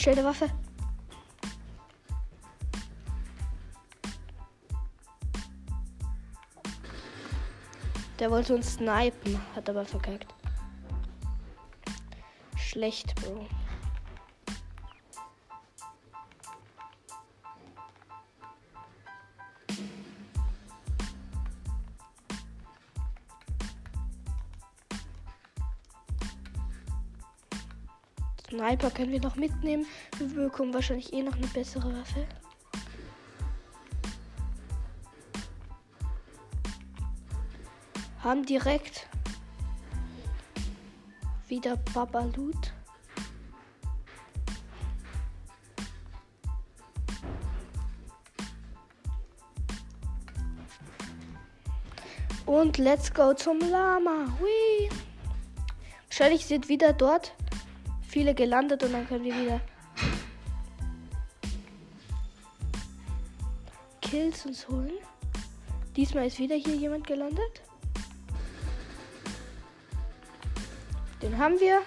Wir 0.00 0.14
brauchen 0.14 0.14
schnell 0.14 0.18
eine 0.18 0.24
Waffe. 0.24 0.50
Der 8.18 8.30
wollte 8.30 8.54
uns 8.54 8.74
snipen, 8.74 9.38
hat 9.54 9.68
aber 9.68 9.84
verkackt. 9.84 10.34
Schlecht, 12.56 13.14
Bro. 13.16 13.46
Sniper 28.70 28.90
können 28.92 29.10
wir 29.10 29.20
noch 29.20 29.34
mitnehmen. 29.34 29.84
Wir 30.16 30.44
bekommen 30.44 30.72
wahrscheinlich 30.72 31.12
eh 31.12 31.22
noch 31.24 31.34
eine 31.34 31.46
bessere 31.48 31.92
Waffe. 31.92 32.24
Haben 38.22 38.46
direkt 38.46 39.08
wieder 41.48 41.76
Babalut. 41.92 42.72
Und 52.46 52.78
let's 52.78 53.12
go 53.12 53.34
zum 53.34 53.58
Lama. 53.58 54.26
Hui. 54.38 54.88
Wahrscheinlich 56.06 56.46
sind 56.46 56.68
wieder 56.68 56.92
dort 56.92 57.32
viele 58.10 58.34
gelandet 58.34 58.82
und 58.82 58.92
dann 58.92 59.06
können 59.06 59.24
wir 59.24 59.34
wieder 59.34 59.60
Kills 64.02 64.44
uns 64.44 64.68
holen. 64.68 64.98
Diesmal 65.94 66.26
ist 66.26 66.40
wieder 66.40 66.56
hier 66.56 66.74
jemand 66.74 67.06
gelandet. 67.06 67.62
Den 71.22 71.38
haben 71.38 71.60
wir. 71.60 71.82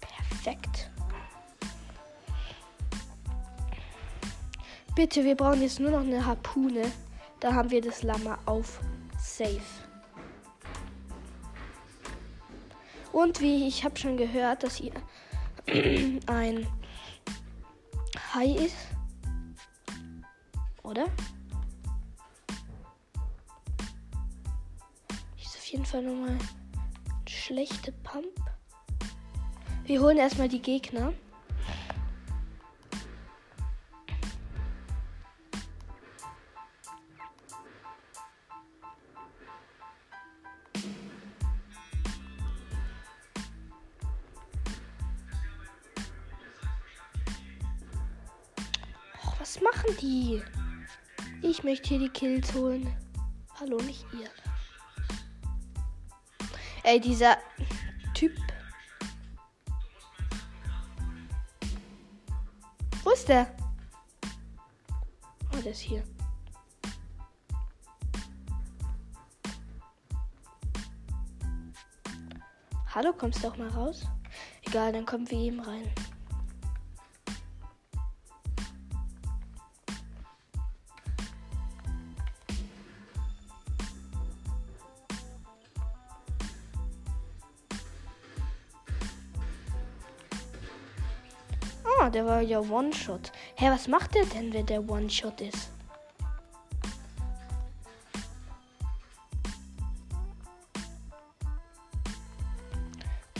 Perfekt. 0.00 0.90
Bitte, 4.94 5.24
wir 5.24 5.34
brauchen 5.34 5.62
jetzt 5.62 5.80
nur 5.80 5.90
noch 5.90 6.00
eine 6.00 6.24
Harpune. 6.26 6.92
Da 7.40 7.54
haben 7.54 7.70
wir 7.70 7.80
das 7.80 8.02
Lama 8.02 8.38
auf 8.44 8.80
safe. 9.18 9.83
Und 13.14 13.40
wie 13.40 13.68
ich 13.68 13.84
habe 13.84 13.96
schon 13.96 14.16
gehört, 14.16 14.64
dass 14.64 14.74
hier 14.74 14.92
ein 16.26 16.66
Hai 18.34 18.46
ist. 18.46 18.74
Oder? 20.82 21.04
Ist 25.40 25.56
auf 25.56 25.64
jeden 25.66 25.86
Fall 25.86 26.02
nochmal 26.02 26.36
schlechte 27.28 27.92
Pump. 27.92 28.26
Wir 29.84 30.00
holen 30.00 30.18
erstmal 30.18 30.48
die 30.48 30.60
Gegner. 30.60 31.12
Ich 51.42 51.62
möchte 51.62 51.88
hier 51.88 51.98
die 51.98 52.08
Kills 52.08 52.52
holen. 52.54 52.96
Hallo, 53.60 53.76
nicht 53.78 54.04
ihr. 54.12 54.28
Ey, 56.82 57.00
dieser 57.00 57.38
Typ. 58.14 58.32
Wo 63.02 63.10
ist 63.10 63.28
der? 63.28 63.54
Oh, 65.52 65.60
der 65.62 65.72
ist 65.72 65.80
hier. 65.80 66.02
Hallo, 72.94 73.12
kommst 73.12 73.42
du 73.42 73.48
auch 73.48 73.56
mal 73.56 73.68
raus? 73.68 74.06
Egal, 74.62 74.92
dann 74.92 75.04
kommen 75.04 75.28
wir 75.30 75.38
eben 75.38 75.60
rein. 75.60 75.90
Der 92.14 92.26
war 92.26 92.40
ja 92.40 92.60
One-Shot. 92.60 93.32
Hä, 93.56 93.70
was 93.70 93.88
macht 93.88 94.14
der 94.14 94.24
denn, 94.26 94.52
wenn 94.52 94.66
der 94.66 94.88
One-Shot 94.88 95.40
ist? 95.40 95.70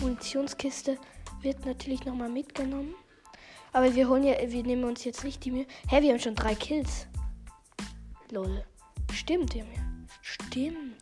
Munitionskiste 0.01 0.99
wird 1.41 1.65
natürlich 1.65 2.05
nochmal 2.05 2.29
mitgenommen. 2.29 2.95
Aber 3.73 3.95
wir 3.95 4.09
holen 4.09 4.25
ja, 4.25 4.35
wir 4.47 4.63
nehmen 4.63 4.85
uns 4.85 5.05
jetzt 5.05 5.25
nicht 5.25 5.45
die 5.45 5.51
Mühe. 5.53 5.67
Hä, 5.89 6.03
wir 6.03 6.11
haben 6.13 6.21
schon 6.21 6.35
drei 6.35 6.55
Kills. 6.55 7.07
Lol. 8.31 8.65
Stimmt, 9.13 9.55
haben 9.55 9.73
ja. 9.73 9.81
Stimmt. 10.21 10.94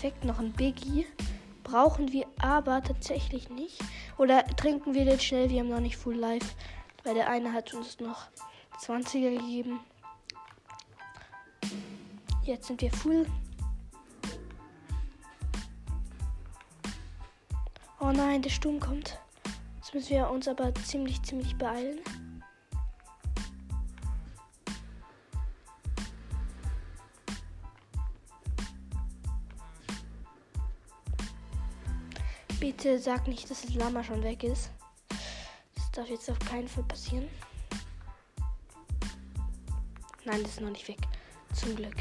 Perfekt, 0.00 0.24
noch 0.24 0.38
ein 0.38 0.52
Biggie. 0.52 1.04
Brauchen 1.62 2.10
wir 2.10 2.24
aber 2.38 2.82
tatsächlich 2.82 3.50
nicht. 3.50 3.78
Oder 4.16 4.46
trinken 4.46 4.94
wir 4.94 5.04
den 5.04 5.20
schnell? 5.20 5.50
Wir 5.50 5.60
haben 5.60 5.68
noch 5.68 5.80
nicht 5.80 5.98
Full 5.98 6.14
Life. 6.14 6.54
Weil 7.04 7.12
der 7.12 7.28
eine 7.28 7.52
hat 7.52 7.74
uns 7.74 8.00
noch 8.00 8.28
20er 8.80 9.36
gegeben. 9.36 9.80
Jetzt 12.44 12.68
sind 12.68 12.80
wir 12.80 12.90
full. 12.90 13.26
Oh 18.00 18.10
nein, 18.10 18.40
der 18.40 18.48
Sturm 18.48 18.80
kommt. 18.80 19.18
Jetzt 19.76 19.92
müssen 19.92 20.12
wir 20.12 20.30
uns 20.30 20.48
aber 20.48 20.74
ziemlich, 20.76 21.22
ziemlich 21.24 21.56
beeilen. 21.56 21.98
Bitte 32.82 32.98
sag 32.98 33.28
nicht, 33.28 33.50
dass 33.50 33.60
das 33.60 33.74
Lama 33.74 34.02
schon 34.02 34.22
weg 34.22 34.42
ist. 34.42 34.70
Das 35.74 35.90
darf 35.92 36.08
jetzt 36.08 36.30
auf 36.30 36.38
keinen 36.38 36.66
Fall 36.66 36.84
passieren. 36.84 37.28
Nein, 40.24 40.42
das 40.42 40.52
ist 40.52 40.60
noch 40.62 40.70
nicht 40.70 40.88
weg. 40.88 40.96
Zum 41.52 41.76
Glück. 41.76 41.96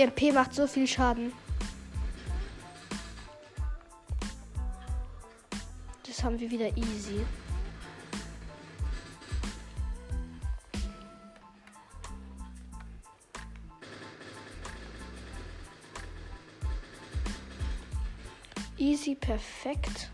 MP 0.00 0.32
macht 0.32 0.54
so 0.54 0.66
viel 0.66 0.86
Schaden. 0.86 1.32
Das 6.06 6.24
haben 6.24 6.38
wir 6.40 6.50
wieder 6.50 6.76
easy. 6.76 7.24
Easy, 18.78 19.14
perfekt. 19.14 20.10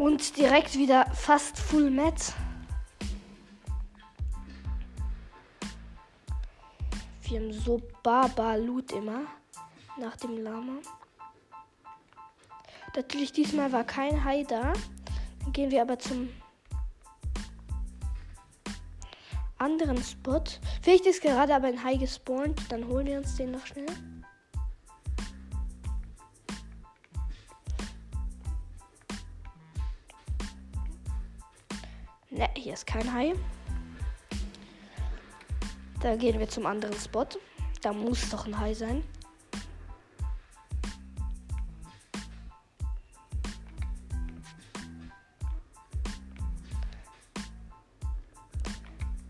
Und 0.00 0.38
direkt 0.38 0.78
wieder 0.78 1.04
fast 1.12 1.58
Full 1.58 1.90
Met. 1.90 2.32
Wir 7.24 7.38
haben 7.38 7.52
so 7.52 7.82
Baba 8.02 8.54
Loot 8.54 8.92
immer 8.92 9.26
nach 9.98 10.16
dem 10.16 10.42
Lama. 10.42 10.78
Natürlich 12.96 13.32
diesmal 13.32 13.72
war 13.72 13.84
kein 13.84 14.24
Hai 14.24 14.44
da. 14.44 14.72
Dann 15.40 15.52
gehen 15.52 15.70
wir 15.70 15.82
aber 15.82 15.98
zum 15.98 16.30
anderen 19.58 20.02
Spot. 20.02 20.42
Vielleicht 20.80 21.04
ist 21.04 21.20
gerade 21.20 21.54
aber 21.54 21.66
ein 21.66 21.84
Hai 21.84 21.96
gespawnt. 21.96 22.58
Dann 22.70 22.88
holen 22.88 23.06
wir 23.06 23.18
uns 23.18 23.36
den 23.36 23.50
noch 23.50 23.66
schnell. 23.66 23.84
Ne, 32.30 32.48
hier 32.56 32.74
ist 32.74 32.86
kein 32.86 33.12
Hai. 33.12 33.34
Da 36.00 36.14
gehen 36.14 36.38
wir 36.38 36.48
zum 36.48 36.64
anderen 36.64 36.94
Spot. 36.94 37.26
Da 37.82 37.92
muss 37.92 38.30
doch 38.30 38.46
ein 38.46 38.56
Hai 38.56 38.72
sein. 38.72 39.02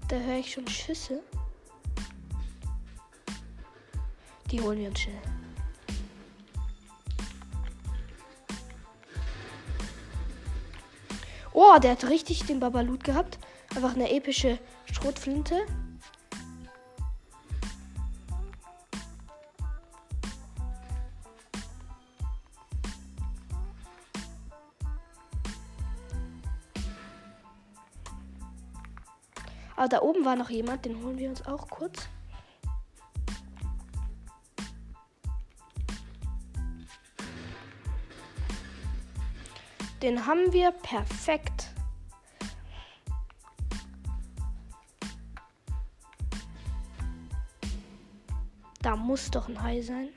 Da 0.09 0.17
höre 0.17 0.39
ich 0.39 0.53
schon 0.53 0.67
Schüsse. 0.67 1.23
Die 4.51 4.61
holen 4.61 4.81
wir 4.81 4.89
uns 4.89 5.01
schnell. 5.01 5.30
Oh, 11.63 11.79
der 11.79 11.91
hat 11.91 12.09
richtig 12.09 12.47
den 12.47 12.59
Babalut 12.59 13.05
gehabt. 13.05 13.39
Einfach 13.77 13.95
eine 13.95 14.11
epische 14.11 14.59
Schrotflinte. 14.91 15.61
Aber 29.77 29.89
da 29.89 30.01
oben 30.01 30.25
war 30.25 30.37
noch 30.37 30.49
jemand, 30.49 30.87
den 30.87 31.05
holen 31.05 31.19
wir 31.19 31.29
uns 31.29 31.45
auch 31.45 31.69
kurz. 31.69 32.09
Den 40.03 40.27
haben 40.27 40.53
wir 40.53 40.71
perfekt. 40.73 41.75
Da 48.81 48.97
muss 48.97 49.31
doch 49.31 49.47
ein 49.49 49.63
Hai 49.63 49.83
sein. 49.83 50.09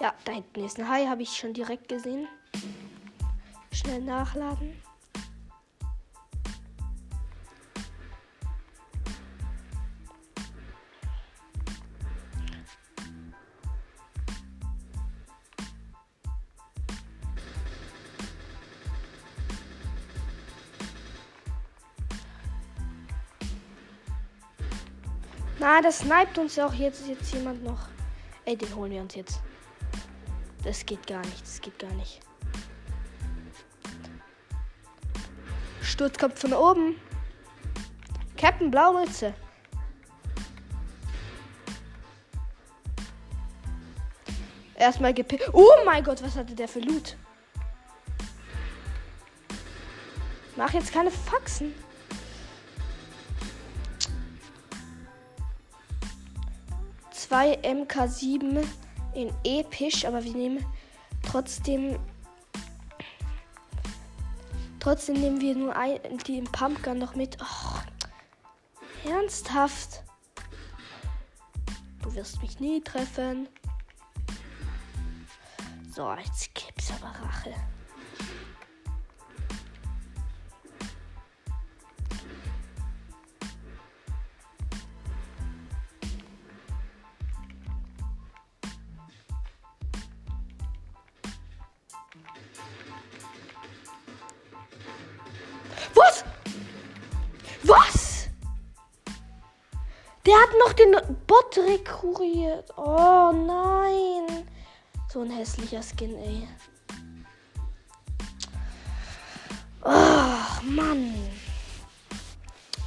Ja, 0.00 0.14
da 0.24 0.32
hinten 0.32 0.64
ist 0.64 0.78
ein 0.78 0.88
Hai, 0.88 1.06
habe 1.06 1.22
ich 1.22 1.36
schon 1.36 1.52
direkt 1.52 1.88
gesehen. 1.88 2.26
Schnell 3.72 4.00
nachladen. 4.00 4.80
Das 25.82 26.00
sniped 26.00 26.36
uns 26.38 26.56
ja 26.56 26.66
auch 26.66 26.74
jetzt, 26.74 27.08
jetzt 27.08 27.32
jemand 27.32 27.64
noch. 27.64 27.88
Ey, 28.44 28.56
den 28.56 28.74
holen 28.74 28.90
wir 28.90 29.00
uns 29.00 29.14
jetzt. 29.14 29.40
Das 30.64 30.84
geht 30.84 31.06
gar 31.06 31.20
nicht, 31.20 31.40
das 31.42 31.60
geht 31.60 31.78
gar 31.78 31.92
nicht. 31.92 32.20
Sturz 35.80 36.18
kommt 36.18 36.38
von 36.38 36.52
oben. 36.52 36.96
Captain 38.36 38.70
Blaumütze. 38.70 39.32
Erstmal 44.74 45.14
gepickt. 45.14 45.48
Oh 45.52 45.72
mein 45.84 46.04
Gott, 46.04 46.22
was 46.22 46.36
hatte 46.36 46.54
der 46.54 46.68
für 46.68 46.80
Loot? 46.80 47.16
Mach 50.54 50.72
jetzt 50.74 50.92
keine 50.92 51.10
Faxen. 51.10 51.72
Zwei 57.28 57.58
MK7 57.58 58.64
in 59.12 59.30
episch, 59.44 60.06
aber 60.06 60.24
wir 60.24 60.32
nehmen 60.32 60.64
trotzdem 61.22 61.98
Trotzdem 64.80 65.20
nehmen 65.20 65.38
wir 65.38 65.54
nur 65.54 65.76
ein, 65.76 66.00
im 66.26 66.44
Pumpgun 66.44 66.96
noch 66.96 67.14
mit. 67.14 67.36
Oh, 67.42 69.08
ernsthaft? 69.10 70.02
Du 72.02 72.14
wirst 72.14 72.40
mich 72.40 72.58
nie 72.60 72.80
treffen. 72.80 73.46
So, 75.94 76.10
jetzt 76.14 76.54
gibt's 76.54 76.90
aber 76.92 77.10
Rache. 77.10 77.52
Der 100.28 100.36
hat 100.36 100.50
noch 100.58 100.74
den 100.74 100.94
Bot 101.26 101.56
rekrutiert. 101.56 102.70
Oh 102.76 103.32
nein. 103.32 104.46
So 105.10 105.22
ein 105.22 105.30
hässlicher 105.30 105.80
Skin, 105.82 106.14
ey. 106.18 106.46
Ach, 109.80 110.62
Mann. 110.64 111.14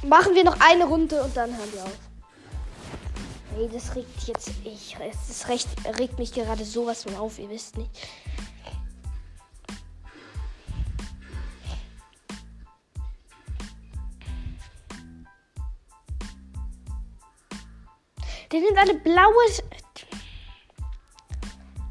Machen 0.04 0.36
wir 0.36 0.44
noch 0.44 0.60
eine 0.60 0.84
Runde 0.84 1.20
und 1.20 1.36
dann 1.36 1.50
hören 1.56 1.72
wir 1.72 1.82
auf. 1.82 1.98
Ey, 3.58 3.68
das 3.72 3.96
regt 3.96 4.22
jetzt 4.28 4.52
ich. 4.62 4.96
Das 5.28 5.48
recht, 5.48 5.68
regt 5.98 6.20
mich 6.20 6.32
gerade 6.32 6.64
sowas 6.64 7.02
von 7.02 7.16
auf, 7.16 7.40
ihr 7.40 7.50
wisst 7.50 7.76
nicht. 7.76 7.90
Der 18.52 18.60
nimmt 18.60 18.76
eine 18.76 18.94
blaue. 18.94 19.32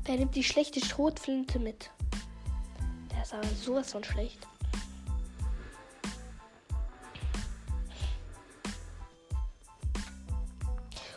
Der 0.08 0.16
nimmt 0.16 0.36
die 0.36 0.44
schlechte 0.44 0.80
Schrotflinte 0.80 1.58
mit. 1.58 1.90
Der 3.12 3.24
ist 3.24 3.34
aber 3.34 3.48
sowas 3.48 3.92
von 3.92 4.04
schlecht. 4.04 4.48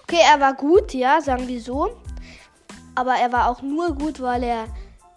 Okay, 0.05 0.21
er 0.23 0.41
war 0.41 0.55
gut, 0.55 0.95
ja, 0.95 1.21
sagen 1.21 1.47
wir 1.47 1.61
so. 1.61 2.01
Aber 2.95 3.15
er 3.17 3.31
war 3.33 3.51
auch 3.51 3.61
nur 3.61 3.95
gut, 3.95 4.21
weil 4.21 4.45
er 4.45 4.67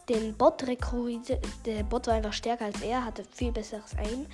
den 0.09 0.35
Bot 0.35 0.63
rekrutierte. 0.67 1.39
Der 1.65 1.83
Bot 1.83 2.07
war 2.07 2.15
einfach 2.15 2.33
stärker 2.33 2.65
als 2.65 2.81
er, 2.81 3.05
hatte 3.05 3.23
viel 3.23 3.51
besseres 3.51 3.95
Aim. 3.97 4.25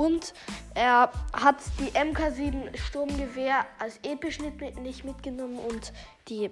Und 0.00 0.32
er 0.74 1.12
hat 1.34 1.56
die 1.78 1.90
MK7 1.90 2.74
Sturmgewehr 2.74 3.66
als 3.78 3.98
episch 4.02 4.38
nicht 4.38 5.04
mitgenommen 5.04 5.58
und 5.58 5.92
die 6.26 6.50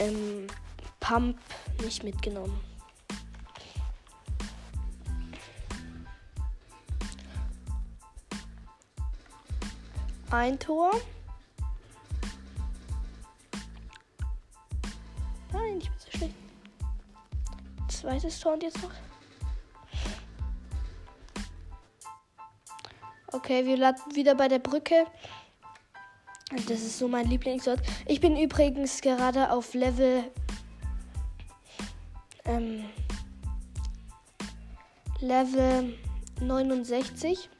ähm, 0.00 0.48
Pump 0.98 1.38
nicht 1.80 2.02
mitgenommen. 2.02 2.58
Ein 10.32 10.58
Tor. 10.58 10.90
Nein, 15.52 15.78
ich 15.78 15.88
bin 15.88 15.98
so 16.00 16.18
schlecht. 16.18 16.34
Zweites 17.86 18.40
Tor 18.40 18.54
und 18.54 18.64
jetzt 18.64 18.82
noch. 18.82 19.07
Okay, 23.30 23.66
wir 23.66 23.76
landen 23.76 24.14
wieder 24.14 24.34
bei 24.34 24.48
der 24.48 24.58
Brücke. 24.58 25.04
Das 26.50 26.80
ist 26.80 26.98
so 26.98 27.08
mein 27.08 27.28
Lieblingsort. 27.28 27.80
Ich 28.06 28.20
bin 28.20 28.36
übrigens 28.36 29.02
gerade 29.02 29.50
auf 29.52 29.74
Level 29.74 30.24
ähm, 32.46 32.84
Level 35.20 35.98
69. 36.40 37.50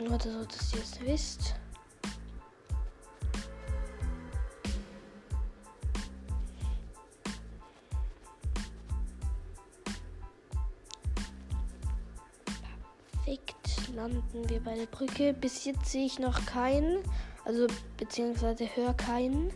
Nur, 0.00 0.16
dass 0.16 0.72
ihr 0.72 0.80
es 0.80 1.00
wisst. 1.02 1.57
Landen 14.08 14.48
wir 14.48 14.60
bei 14.60 14.74
der 14.74 14.86
Brücke. 14.86 15.34
Bis 15.34 15.64
jetzt 15.64 15.86
sehe 15.86 16.06
ich 16.06 16.18
noch 16.18 16.46
keinen, 16.46 16.98
also 17.44 17.66
beziehungsweise 17.96 18.64
höre 18.74 18.94
keinen, 18.94 19.50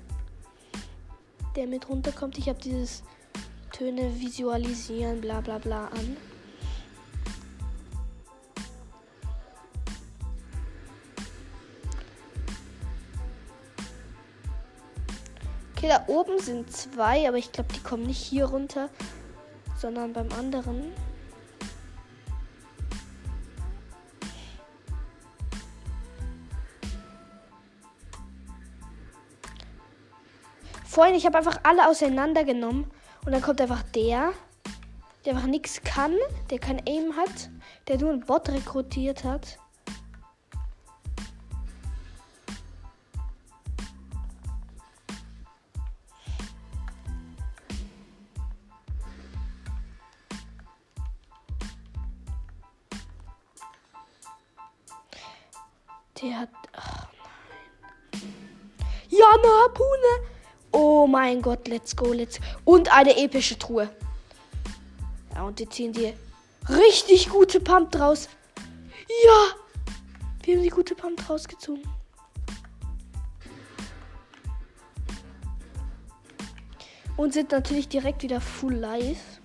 der 1.56 1.66
mit 1.66 1.88
runterkommt. 1.88 2.38
Ich 2.38 2.48
habe 2.48 2.60
dieses 2.60 3.02
Töne 3.72 4.20
visualisieren, 4.20 5.20
bla 5.20 5.40
bla 5.40 5.58
bla 5.58 5.86
an. 5.86 6.16
Okay, 15.76 15.88
da 15.88 16.04
oben 16.06 16.38
sind 16.38 16.70
zwei, 16.70 17.26
aber 17.26 17.38
ich 17.38 17.50
glaube, 17.50 17.72
die 17.74 17.80
kommen 17.80 18.04
nicht 18.04 18.22
hier 18.22 18.44
runter, 18.44 18.88
sondern 19.76 20.12
beim 20.12 20.30
anderen. 20.32 20.92
Vorhin, 30.92 31.14
ich 31.14 31.24
habe 31.24 31.38
einfach 31.38 31.58
alle 31.62 31.88
auseinandergenommen 31.88 32.84
und 33.24 33.32
dann 33.32 33.40
kommt 33.40 33.62
einfach 33.62 33.82
der, 33.94 34.34
der 35.24 35.34
einfach 35.34 35.48
nichts 35.48 35.80
kann, 35.82 36.14
der 36.50 36.58
kein 36.58 36.86
Aim 36.86 37.16
hat, 37.16 37.48
der 37.88 37.96
nur 37.96 38.10
einen 38.10 38.20
Bot 38.20 38.50
rekrutiert 38.50 39.24
hat. 39.24 39.58
Mein 61.12 61.42
Gott, 61.42 61.68
let's 61.68 61.94
go, 61.94 62.12
let's. 62.12 62.40
Und 62.64 62.92
eine 62.92 63.16
epische 63.16 63.58
Truhe. 63.58 63.88
Ja, 65.34 65.42
und 65.42 65.58
die 65.58 65.68
ziehen 65.68 65.92
die 65.92 66.14
richtig 66.68 67.28
gute 67.28 67.60
Pump 67.60 67.92
draus. 67.92 68.28
Ja! 69.24 69.54
Wir 70.42 70.56
haben 70.56 70.62
die 70.62 70.70
gute 70.70 70.94
Pump 70.94 71.28
rausgezogen. 71.28 71.82
Und 77.16 77.34
sind 77.34 77.52
natürlich 77.52 77.88
direkt 77.88 78.22
wieder 78.22 78.40
full 78.40 78.74
live. 78.74 79.41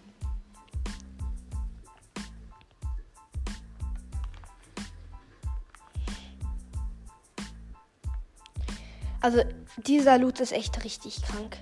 Also 9.22 9.44
dieser 9.78 10.18
Loot 10.18 10.40
ist 10.40 10.52
echt 10.52 10.84
richtig 10.84 11.22
krank. 11.22 11.58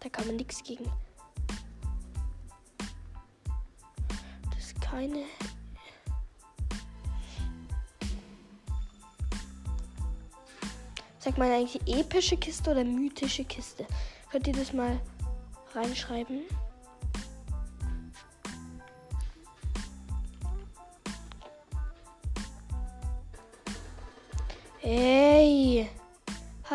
Da 0.00 0.08
kann 0.08 0.26
man 0.26 0.36
nichts 0.36 0.62
gegen. 0.62 0.84
Das 4.54 4.66
ist 4.66 4.80
keine. 4.80 5.24
Sagt 11.18 11.38
man 11.38 11.50
eigentlich 11.50 11.80
epische 11.88 12.36
Kiste 12.36 12.70
oder 12.70 12.84
mythische 12.84 13.44
Kiste? 13.44 13.84
Könnt 14.30 14.46
ihr 14.46 14.52
das 14.52 14.72
mal 14.72 15.00
reinschreiben? 15.74 16.42
Ey. 24.82 25.88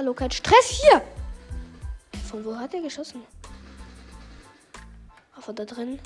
Hallo, 0.02 0.16
kein 0.16 0.32
Stress 0.32 0.82
hier. 0.82 1.00
Von 2.28 2.44
wo 2.44 2.56
hat 2.56 2.74
er 2.74 2.82
geschossen? 2.82 3.22
Ach, 5.38 5.44
von 5.44 5.56
da 5.56 5.64
drin. 5.64 6.00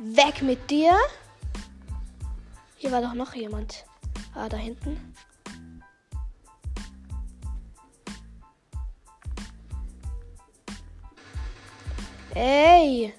Weg 0.00 0.42
mit 0.42 0.68
dir. 0.68 0.98
Hier 2.78 2.90
war 2.90 3.00
doch 3.00 3.14
noch 3.14 3.32
jemand. 3.34 3.84
Ah, 4.34 4.48
da 4.48 4.56
hinten. 4.56 5.14
Ey. 12.34 13.14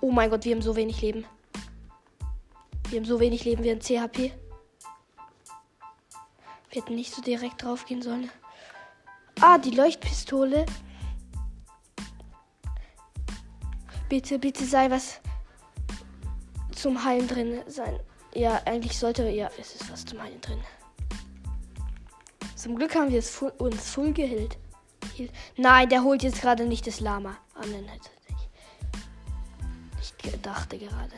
Oh 0.00 0.10
mein 0.10 0.28
Gott, 0.28 0.44
wir 0.44 0.56
haben 0.56 0.62
so 0.62 0.74
wenig 0.74 1.00
Leben. 1.00 1.24
Wir 2.88 2.98
haben 2.98 3.06
so 3.06 3.20
wenig 3.20 3.44
Leben, 3.44 3.62
wir 3.62 3.70
haben 3.70 3.80
CHP. 3.80 4.32
Wir 6.74 6.82
hätten 6.82 6.96
nicht 6.96 7.14
so 7.14 7.22
direkt 7.22 7.62
drauf 7.62 7.86
gehen 7.86 8.02
sollen. 8.02 8.28
Ah, 9.40 9.58
die 9.58 9.70
Leuchtpistole. 9.70 10.66
Bitte, 14.08 14.40
bitte 14.40 14.64
sei 14.64 14.90
was 14.90 15.20
zum 16.72 17.04
Heilen 17.04 17.28
drin 17.28 17.62
sein. 17.68 18.00
Ja, 18.34 18.60
eigentlich 18.64 18.98
sollte. 18.98 19.28
Ja, 19.28 19.48
es 19.56 19.76
ist 19.76 19.92
was 19.92 20.04
zum 20.04 20.20
Heilen 20.20 20.40
drin. 20.40 20.60
Zum 22.56 22.74
Glück 22.74 22.96
haben 22.96 23.12
wir 23.12 23.20
es 23.20 23.30
full, 23.30 23.52
uns 23.58 23.90
full 23.90 24.12
gehillt. 24.12 24.58
Nein, 25.56 25.88
der 25.88 26.02
holt 26.02 26.24
jetzt 26.24 26.40
gerade 26.40 26.66
nicht 26.66 26.88
das 26.88 26.98
Lama. 26.98 27.36
Ah, 27.54 27.66
nein, 27.66 27.84
hätte 27.84 28.10
ich. 30.00 30.24
Ich 30.26 30.40
dachte 30.40 30.76
gerade. 30.76 31.14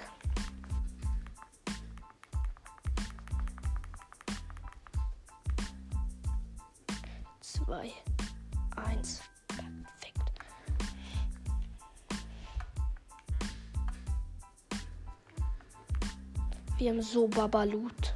Zwei, 7.67 7.91
eins. 8.77 9.23
Perfekt. 9.49 10.33
Wir 16.79 16.91
haben 16.91 17.03
so 17.03 17.27
Babalut. 17.27 18.16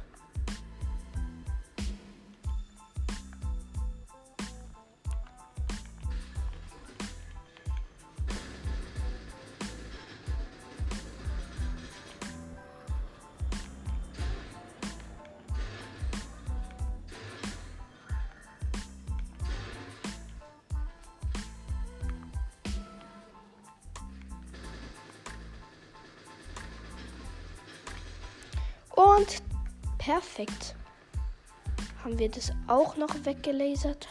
Haben 32.21 32.29
wir 32.29 32.39
das 32.39 32.53
auch 32.67 32.97
noch 32.97 33.25
weggelasert? 33.25 34.07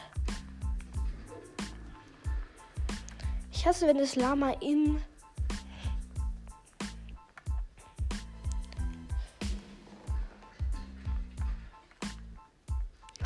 Ich 3.52 3.64
hasse, 3.64 3.86
wenn 3.86 3.98
das 3.98 4.16
Lama 4.16 4.50
in 4.60 5.00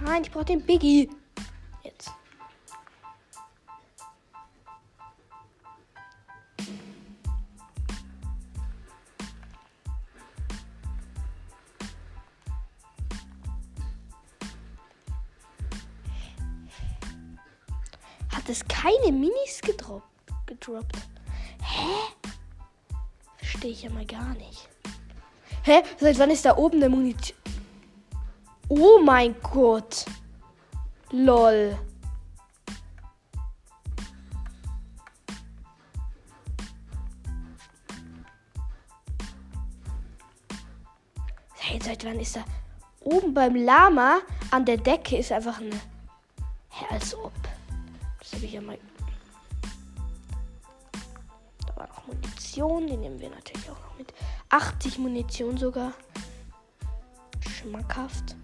Nein, 0.03 0.22
ich 0.22 0.30
brauche 0.30 0.45
den 0.45 0.61
Biggie. 0.61 1.09
Hat 18.45 18.51
es 18.51 18.64
keine 18.68 19.11
Minis 19.11 19.61
gedroppt. 19.62 20.05
gedroppt. 20.47 20.97
Hä? 21.62 22.28
Verstehe 23.38 23.70
ich 23.70 23.82
ja 23.82 23.90
mal 23.90 24.05
gar 24.05 24.34
nicht. 24.34 24.68
Hä? 25.62 25.82
Seit 25.99 26.18
wann 26.18 26.30
ist 26.30 26.45
da 26.45 26.55
oben 26.59 26.76
eine 26.76 26.90
Munition? 26.90 27.38
Oh 28.68 28.99
mein 29.03 29.34
Gott. 29.40 30.05
Lol. 31.11 31.78
Hey, 41.61 41.80
seit 41.82 42.05
wann 42.05 42.20
ist 42.20 42.36
da 42.36 42.45
oben 43.01 43.32
beim 43.32 43.57
Lama 43.57 44.18
an 44.51 44.66
der 44.66 44.76
Decke 44.76 45.16
ist 45.16 45.32
einfach 45.32 45.59
eine. 45.59 45.80
Hä, 46.68 46.84
als 46.90 47.14
ob 47.14 47.32
ich 48.47 48.53
ja 48.53 48.61
mal. 48.61 48.78
Da 51.66 51.76
war 51.76 51.88
noch 51.88 52.07
Munition, 52.07 52.86
die 52.86 52.97
nehmen 52.97 53.20
wir 53.20 53.30
natürlich 53.30 53.70
auch 53.70 53.80
noch 53.80 53.99
mit. 53.99 54.12
80 54.51 54.99
Munition 54.99 55.57
sogar. 55.57 55.92
Schmackhaft. 57.40 58.36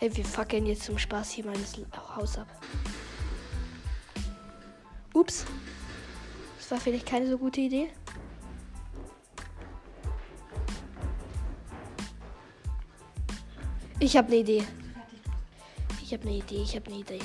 Ey, 0.00 0.16
wir 0.16 0.24
fackeln 0.24 0.64
jetzt 0.64 0.84
zum 0.84 0.96
Spaß 0.96 1.30
hier 1.30 1.44
meines 1.44 1.76
Haus 2.16 2.38
ab. 2.38 2.48
Ups. 5.12 5.44
Das 6.58 6.70
war 6.70 6.78
vielleicht 6.78 7.06
keine 7.06 7.28
so 7.28 7.36
gute 7.36 7.60
Idee. 7.60 7.90
Ich 14.02 14.16
habe 14.16 14.28
eine 14.28 14.36
Idee. 14.36 14.64
Ich 16.02 16.12
habe 16.14 16.22
eine 16.26 16.38
Idee, 16.38 16.62
ich 16.62 16.74
habe 16.74 16.86
eine 16.86 17.00
Idee. 17.00 17.20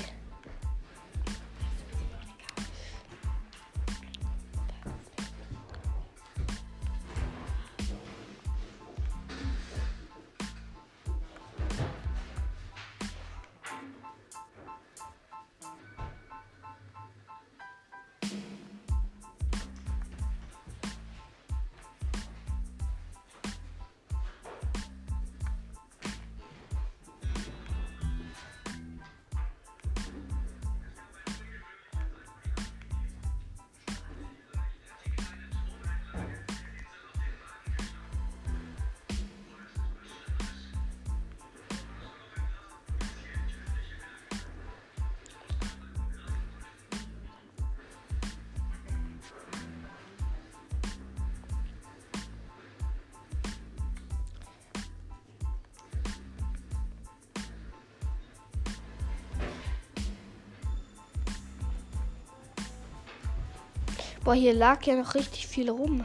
Boah, 64.26 64.34
hier 64.34 64.54
lag 64.54 64.84
ja 64.84 64.96
noch 64.96 65.14
richtig 65.14 65.46
viel 65.46 65.70
rum. 65.70 66.04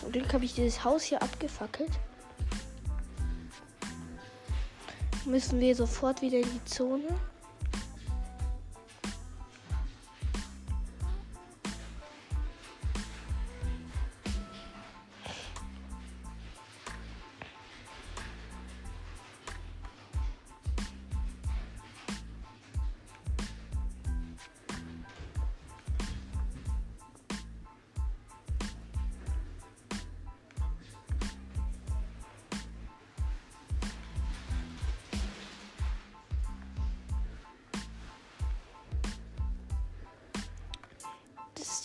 Zum 0.00 0.10
Glück 0.10 0.32
habe 0.32 0.46
ich 0.46 0.54
dieses 0.54 0.84
Haus 0.84 1.02
hier 1.02 1.20
abgefackelt. 1.20 1.90
Müssen 5.26 5.60
wir 5.60 5.76
sofort 5.76 6.22
wieder 6.22 6.38
in 6.38 6.50
die 6.50 6.64
Zone. 6.64 7.04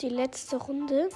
Die 0.03 0.09
letzte 0.09 0.57
Runde. 0.57 1.07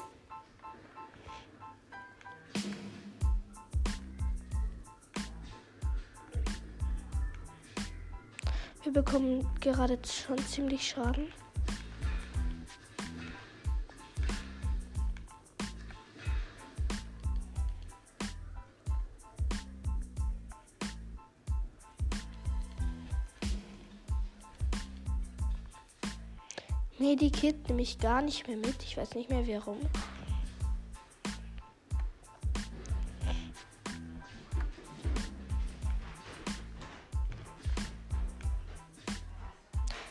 Wir 8.84 8.94
bekommen 8.94 9.46
gerade 9.60 10.00
schon 10.06 10.38
ziemlich 10.38 10.88
Schaden. 10.88 11.28
Medikit 27.20 27.68
nehme 27.68 27.82
ich 27.82 27.98
gar 27.98 28.22
nicht 28.22 28.48
mehr 28.48 28.58
mit. 28.58 28.84
Ich 28.84 28.96
weiß 28.96 29.16
nicht 29.16 29.32
mehr 29.32 29.48
warum. 29.48 29.80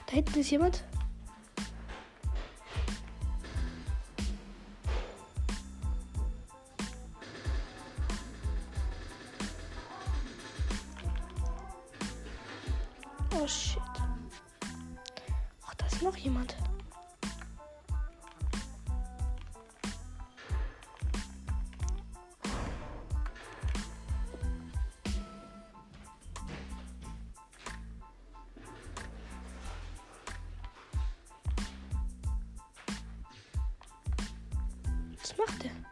Da 0.06 0.12
hinten 0.12 0.40
ist 0.40 0.50
jemand. 0.50 0.82
Macht 35.38 35.64
er? 35.64 35.85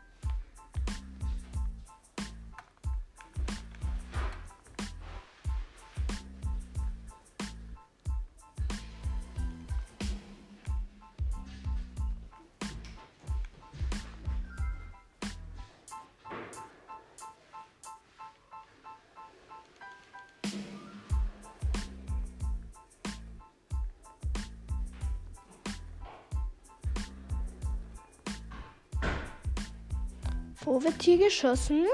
Wo 30.64 30.82
wird 30.82 31.02
hier 31.02 31.18
geschossen? 31.18 31.84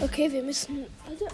Okay, 0.00 0.30
wir 0.30 0.42
müssen. 0.44 0.86
Alter. 1.06 1.26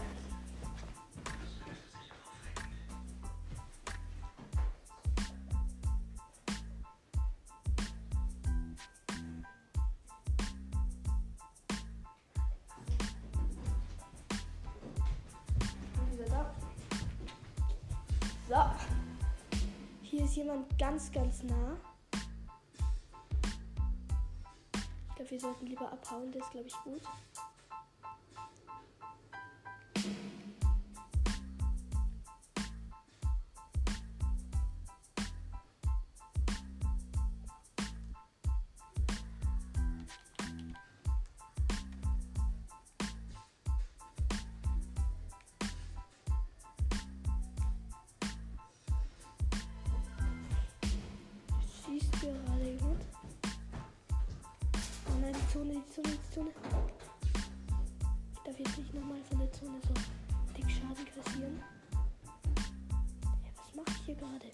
So. 18.48 18.56
Hier 20.02 20.24
ist 20.24 20.36
jemand 20.36 20.78
ganz, 20.78 21.12
ganz 21.12 21.42
nah. 21.42 21.76
Ich 25.08 25.14
glaube, 25.16 25.30
wir 25.30 25.40
sollten 25.40 25.66
lieber 25.66 25.92
abhauen. 25.92 26.32
Das 26.32 26.42
ist, 26.44 26.50
glaube 26.50 26.66
ich, 26.66 26.74
gut. 26.84 27.02
Zone 59.54 59.80
so 59.86 59.94
dick 60.56 60.68
Schaden 60.68 61.06
kassieren. 61.14 61.62
Ja, 61.92 63.50
was 63.56 63.74
mache 63.74 63.90
ich 63.90 64.04
hier 64.06 64.14
gerade? 64.16 64.50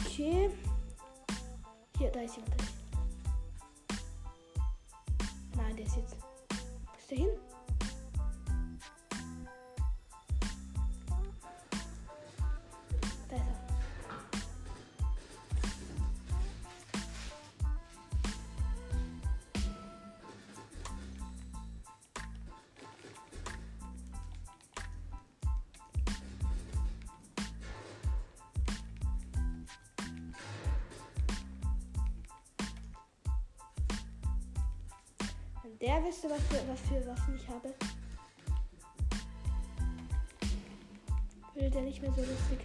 Okay. 0.00 0.50
Hier. 1.98 2.10
Da 2.10 2.20
ist 2.20 2.36
jemand. 2.36 2.54
Nein, 5.56 5.76
der 5.76 5.86
ist 5.86 5.96
jetzt. 5.96 6.16
Wo 6.20 6.98
ist 6.98 7.10
der 7.10 7.18
hin? 7.18 7.30
Wenn 35.72 35.88
der 35.88 36.04
wüsste, 36.04 36.28
was 36.28 36.40
für, 36.42 36.68
was 36.68 36.80
für 36.80 37.06
Waffen 37.06 37.36
ich 37.36 37.48
habe, 37.48 37.74
würde 41.54 41.70
der 41.70 41.82
nicht 41.82 42.02
mehr 42.02 42.12
so 42.12 42.20
lustig 42.20 42.58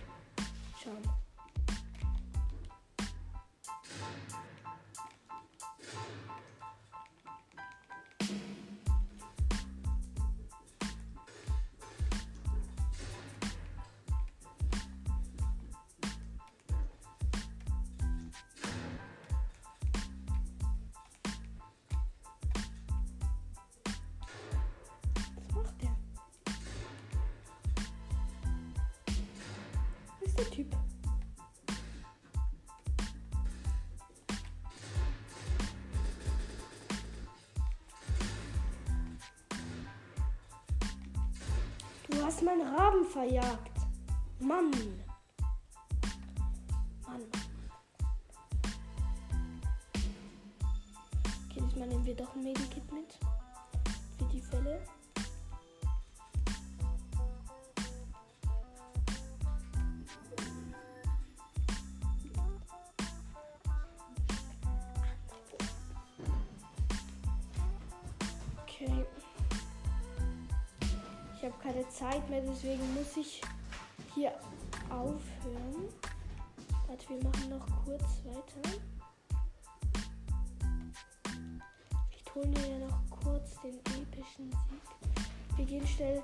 meinen 42.57 42.75
Raben 42.75 43.05
verjagt. 43.05 43.71
Mann. 44.39 44.71
Mann. 47.05 47.21
Okay, 51.49 51.61
diesmal 51.65 51.87
nehmen 51.87 52.05
wir 52.05 52.15
doch 52.15 52.35
ein 52.35 52.43
Medikit 52.43 52.91
mit. 52.91 53.17
Für 54.17 54.25
die 54.25 54.41
Fälle. 54.41 54.81
Habe 71.47 71.63
keine 71.63 71.87
Zeit 71.89 72.29
mehr, 72.29 72.41
deswegen 72.41 72.93
muss 72.93 73.15
ich 73.15 73.41
hier 74.13 74.33
aufhören. 74.89 75.87
Warte, 76.87 77.09
wir 77.09 77.23
machen 77.23 77.49
noch 77.49 77.65
kurz 77.85 78.03
weiter. 78.25 78.79
Ich 82.11 82.35
hole 82.35 82.47
mir 82.47 82.69
ja 82.69 82.79
noch 82.87 83.01
kurz 83.23 83.61
den 83.61 83.75
epischen 83.79 84.51
Sieg. 84.51 85.57
Wir 85.57 85.65
gehen 85.65 85.87
schnell. 85.87 86.21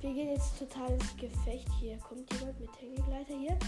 Wir 0.00 0.14
gehen 0.14 0.30
jetzt 0.30 0.58
total 0.58 0.92
ins 0.92 1.16
Gefecht. 1.16 1.68
Hier 1.80 1.98
kommt 1.98 2.32
jemand 2.34 2.60
mit 2.60 2.70
Hängegleiter 2.80 3.36
hier. 3.36 3.58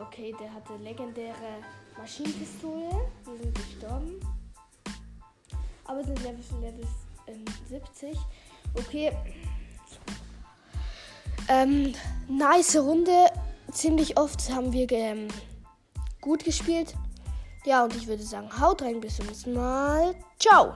Okay, 0.00 0.34
der 0.40 0.52
hatte 0.52 0.76
legendäre 0.76 1.62
Maschinenpistole. 1.98 2.88
Wir 3.24 3.38
sind 3.38 3.54
gestorben. 3.54 4.20
Aber 5.84 6.02
sind 6.02 6.22
Level, 6.22 6.42
Level 6.60 6.86
ähm, 7.26 7.44
70. 7.68 8.16
Okay. 8.74 9.12
Ähm, 11.48 11.94
nice 12.28 12.76
Runde. 12.76 13.26
Ziemlich 13.72 14.18
oft 14.18 14.50
haben 14.50 14.72
wir 14.72 14.90
ähm, 14.90 15.28
gut 16.20 16.44
gespielt. 16.44 16.94
Ja, 17.64 17.84
und 17.84 17.94
ich 17.94 18.06
würde 18.06 18.22
sagen, 18.22 18.48
haut 18.58 18.82
rein, 18.82 19.00
bis 19.00 19.16
zum 19.16 19.26
nächsten 19.26 19.52
Mal. 19.52 20.14
Ciao. 20.38 20.74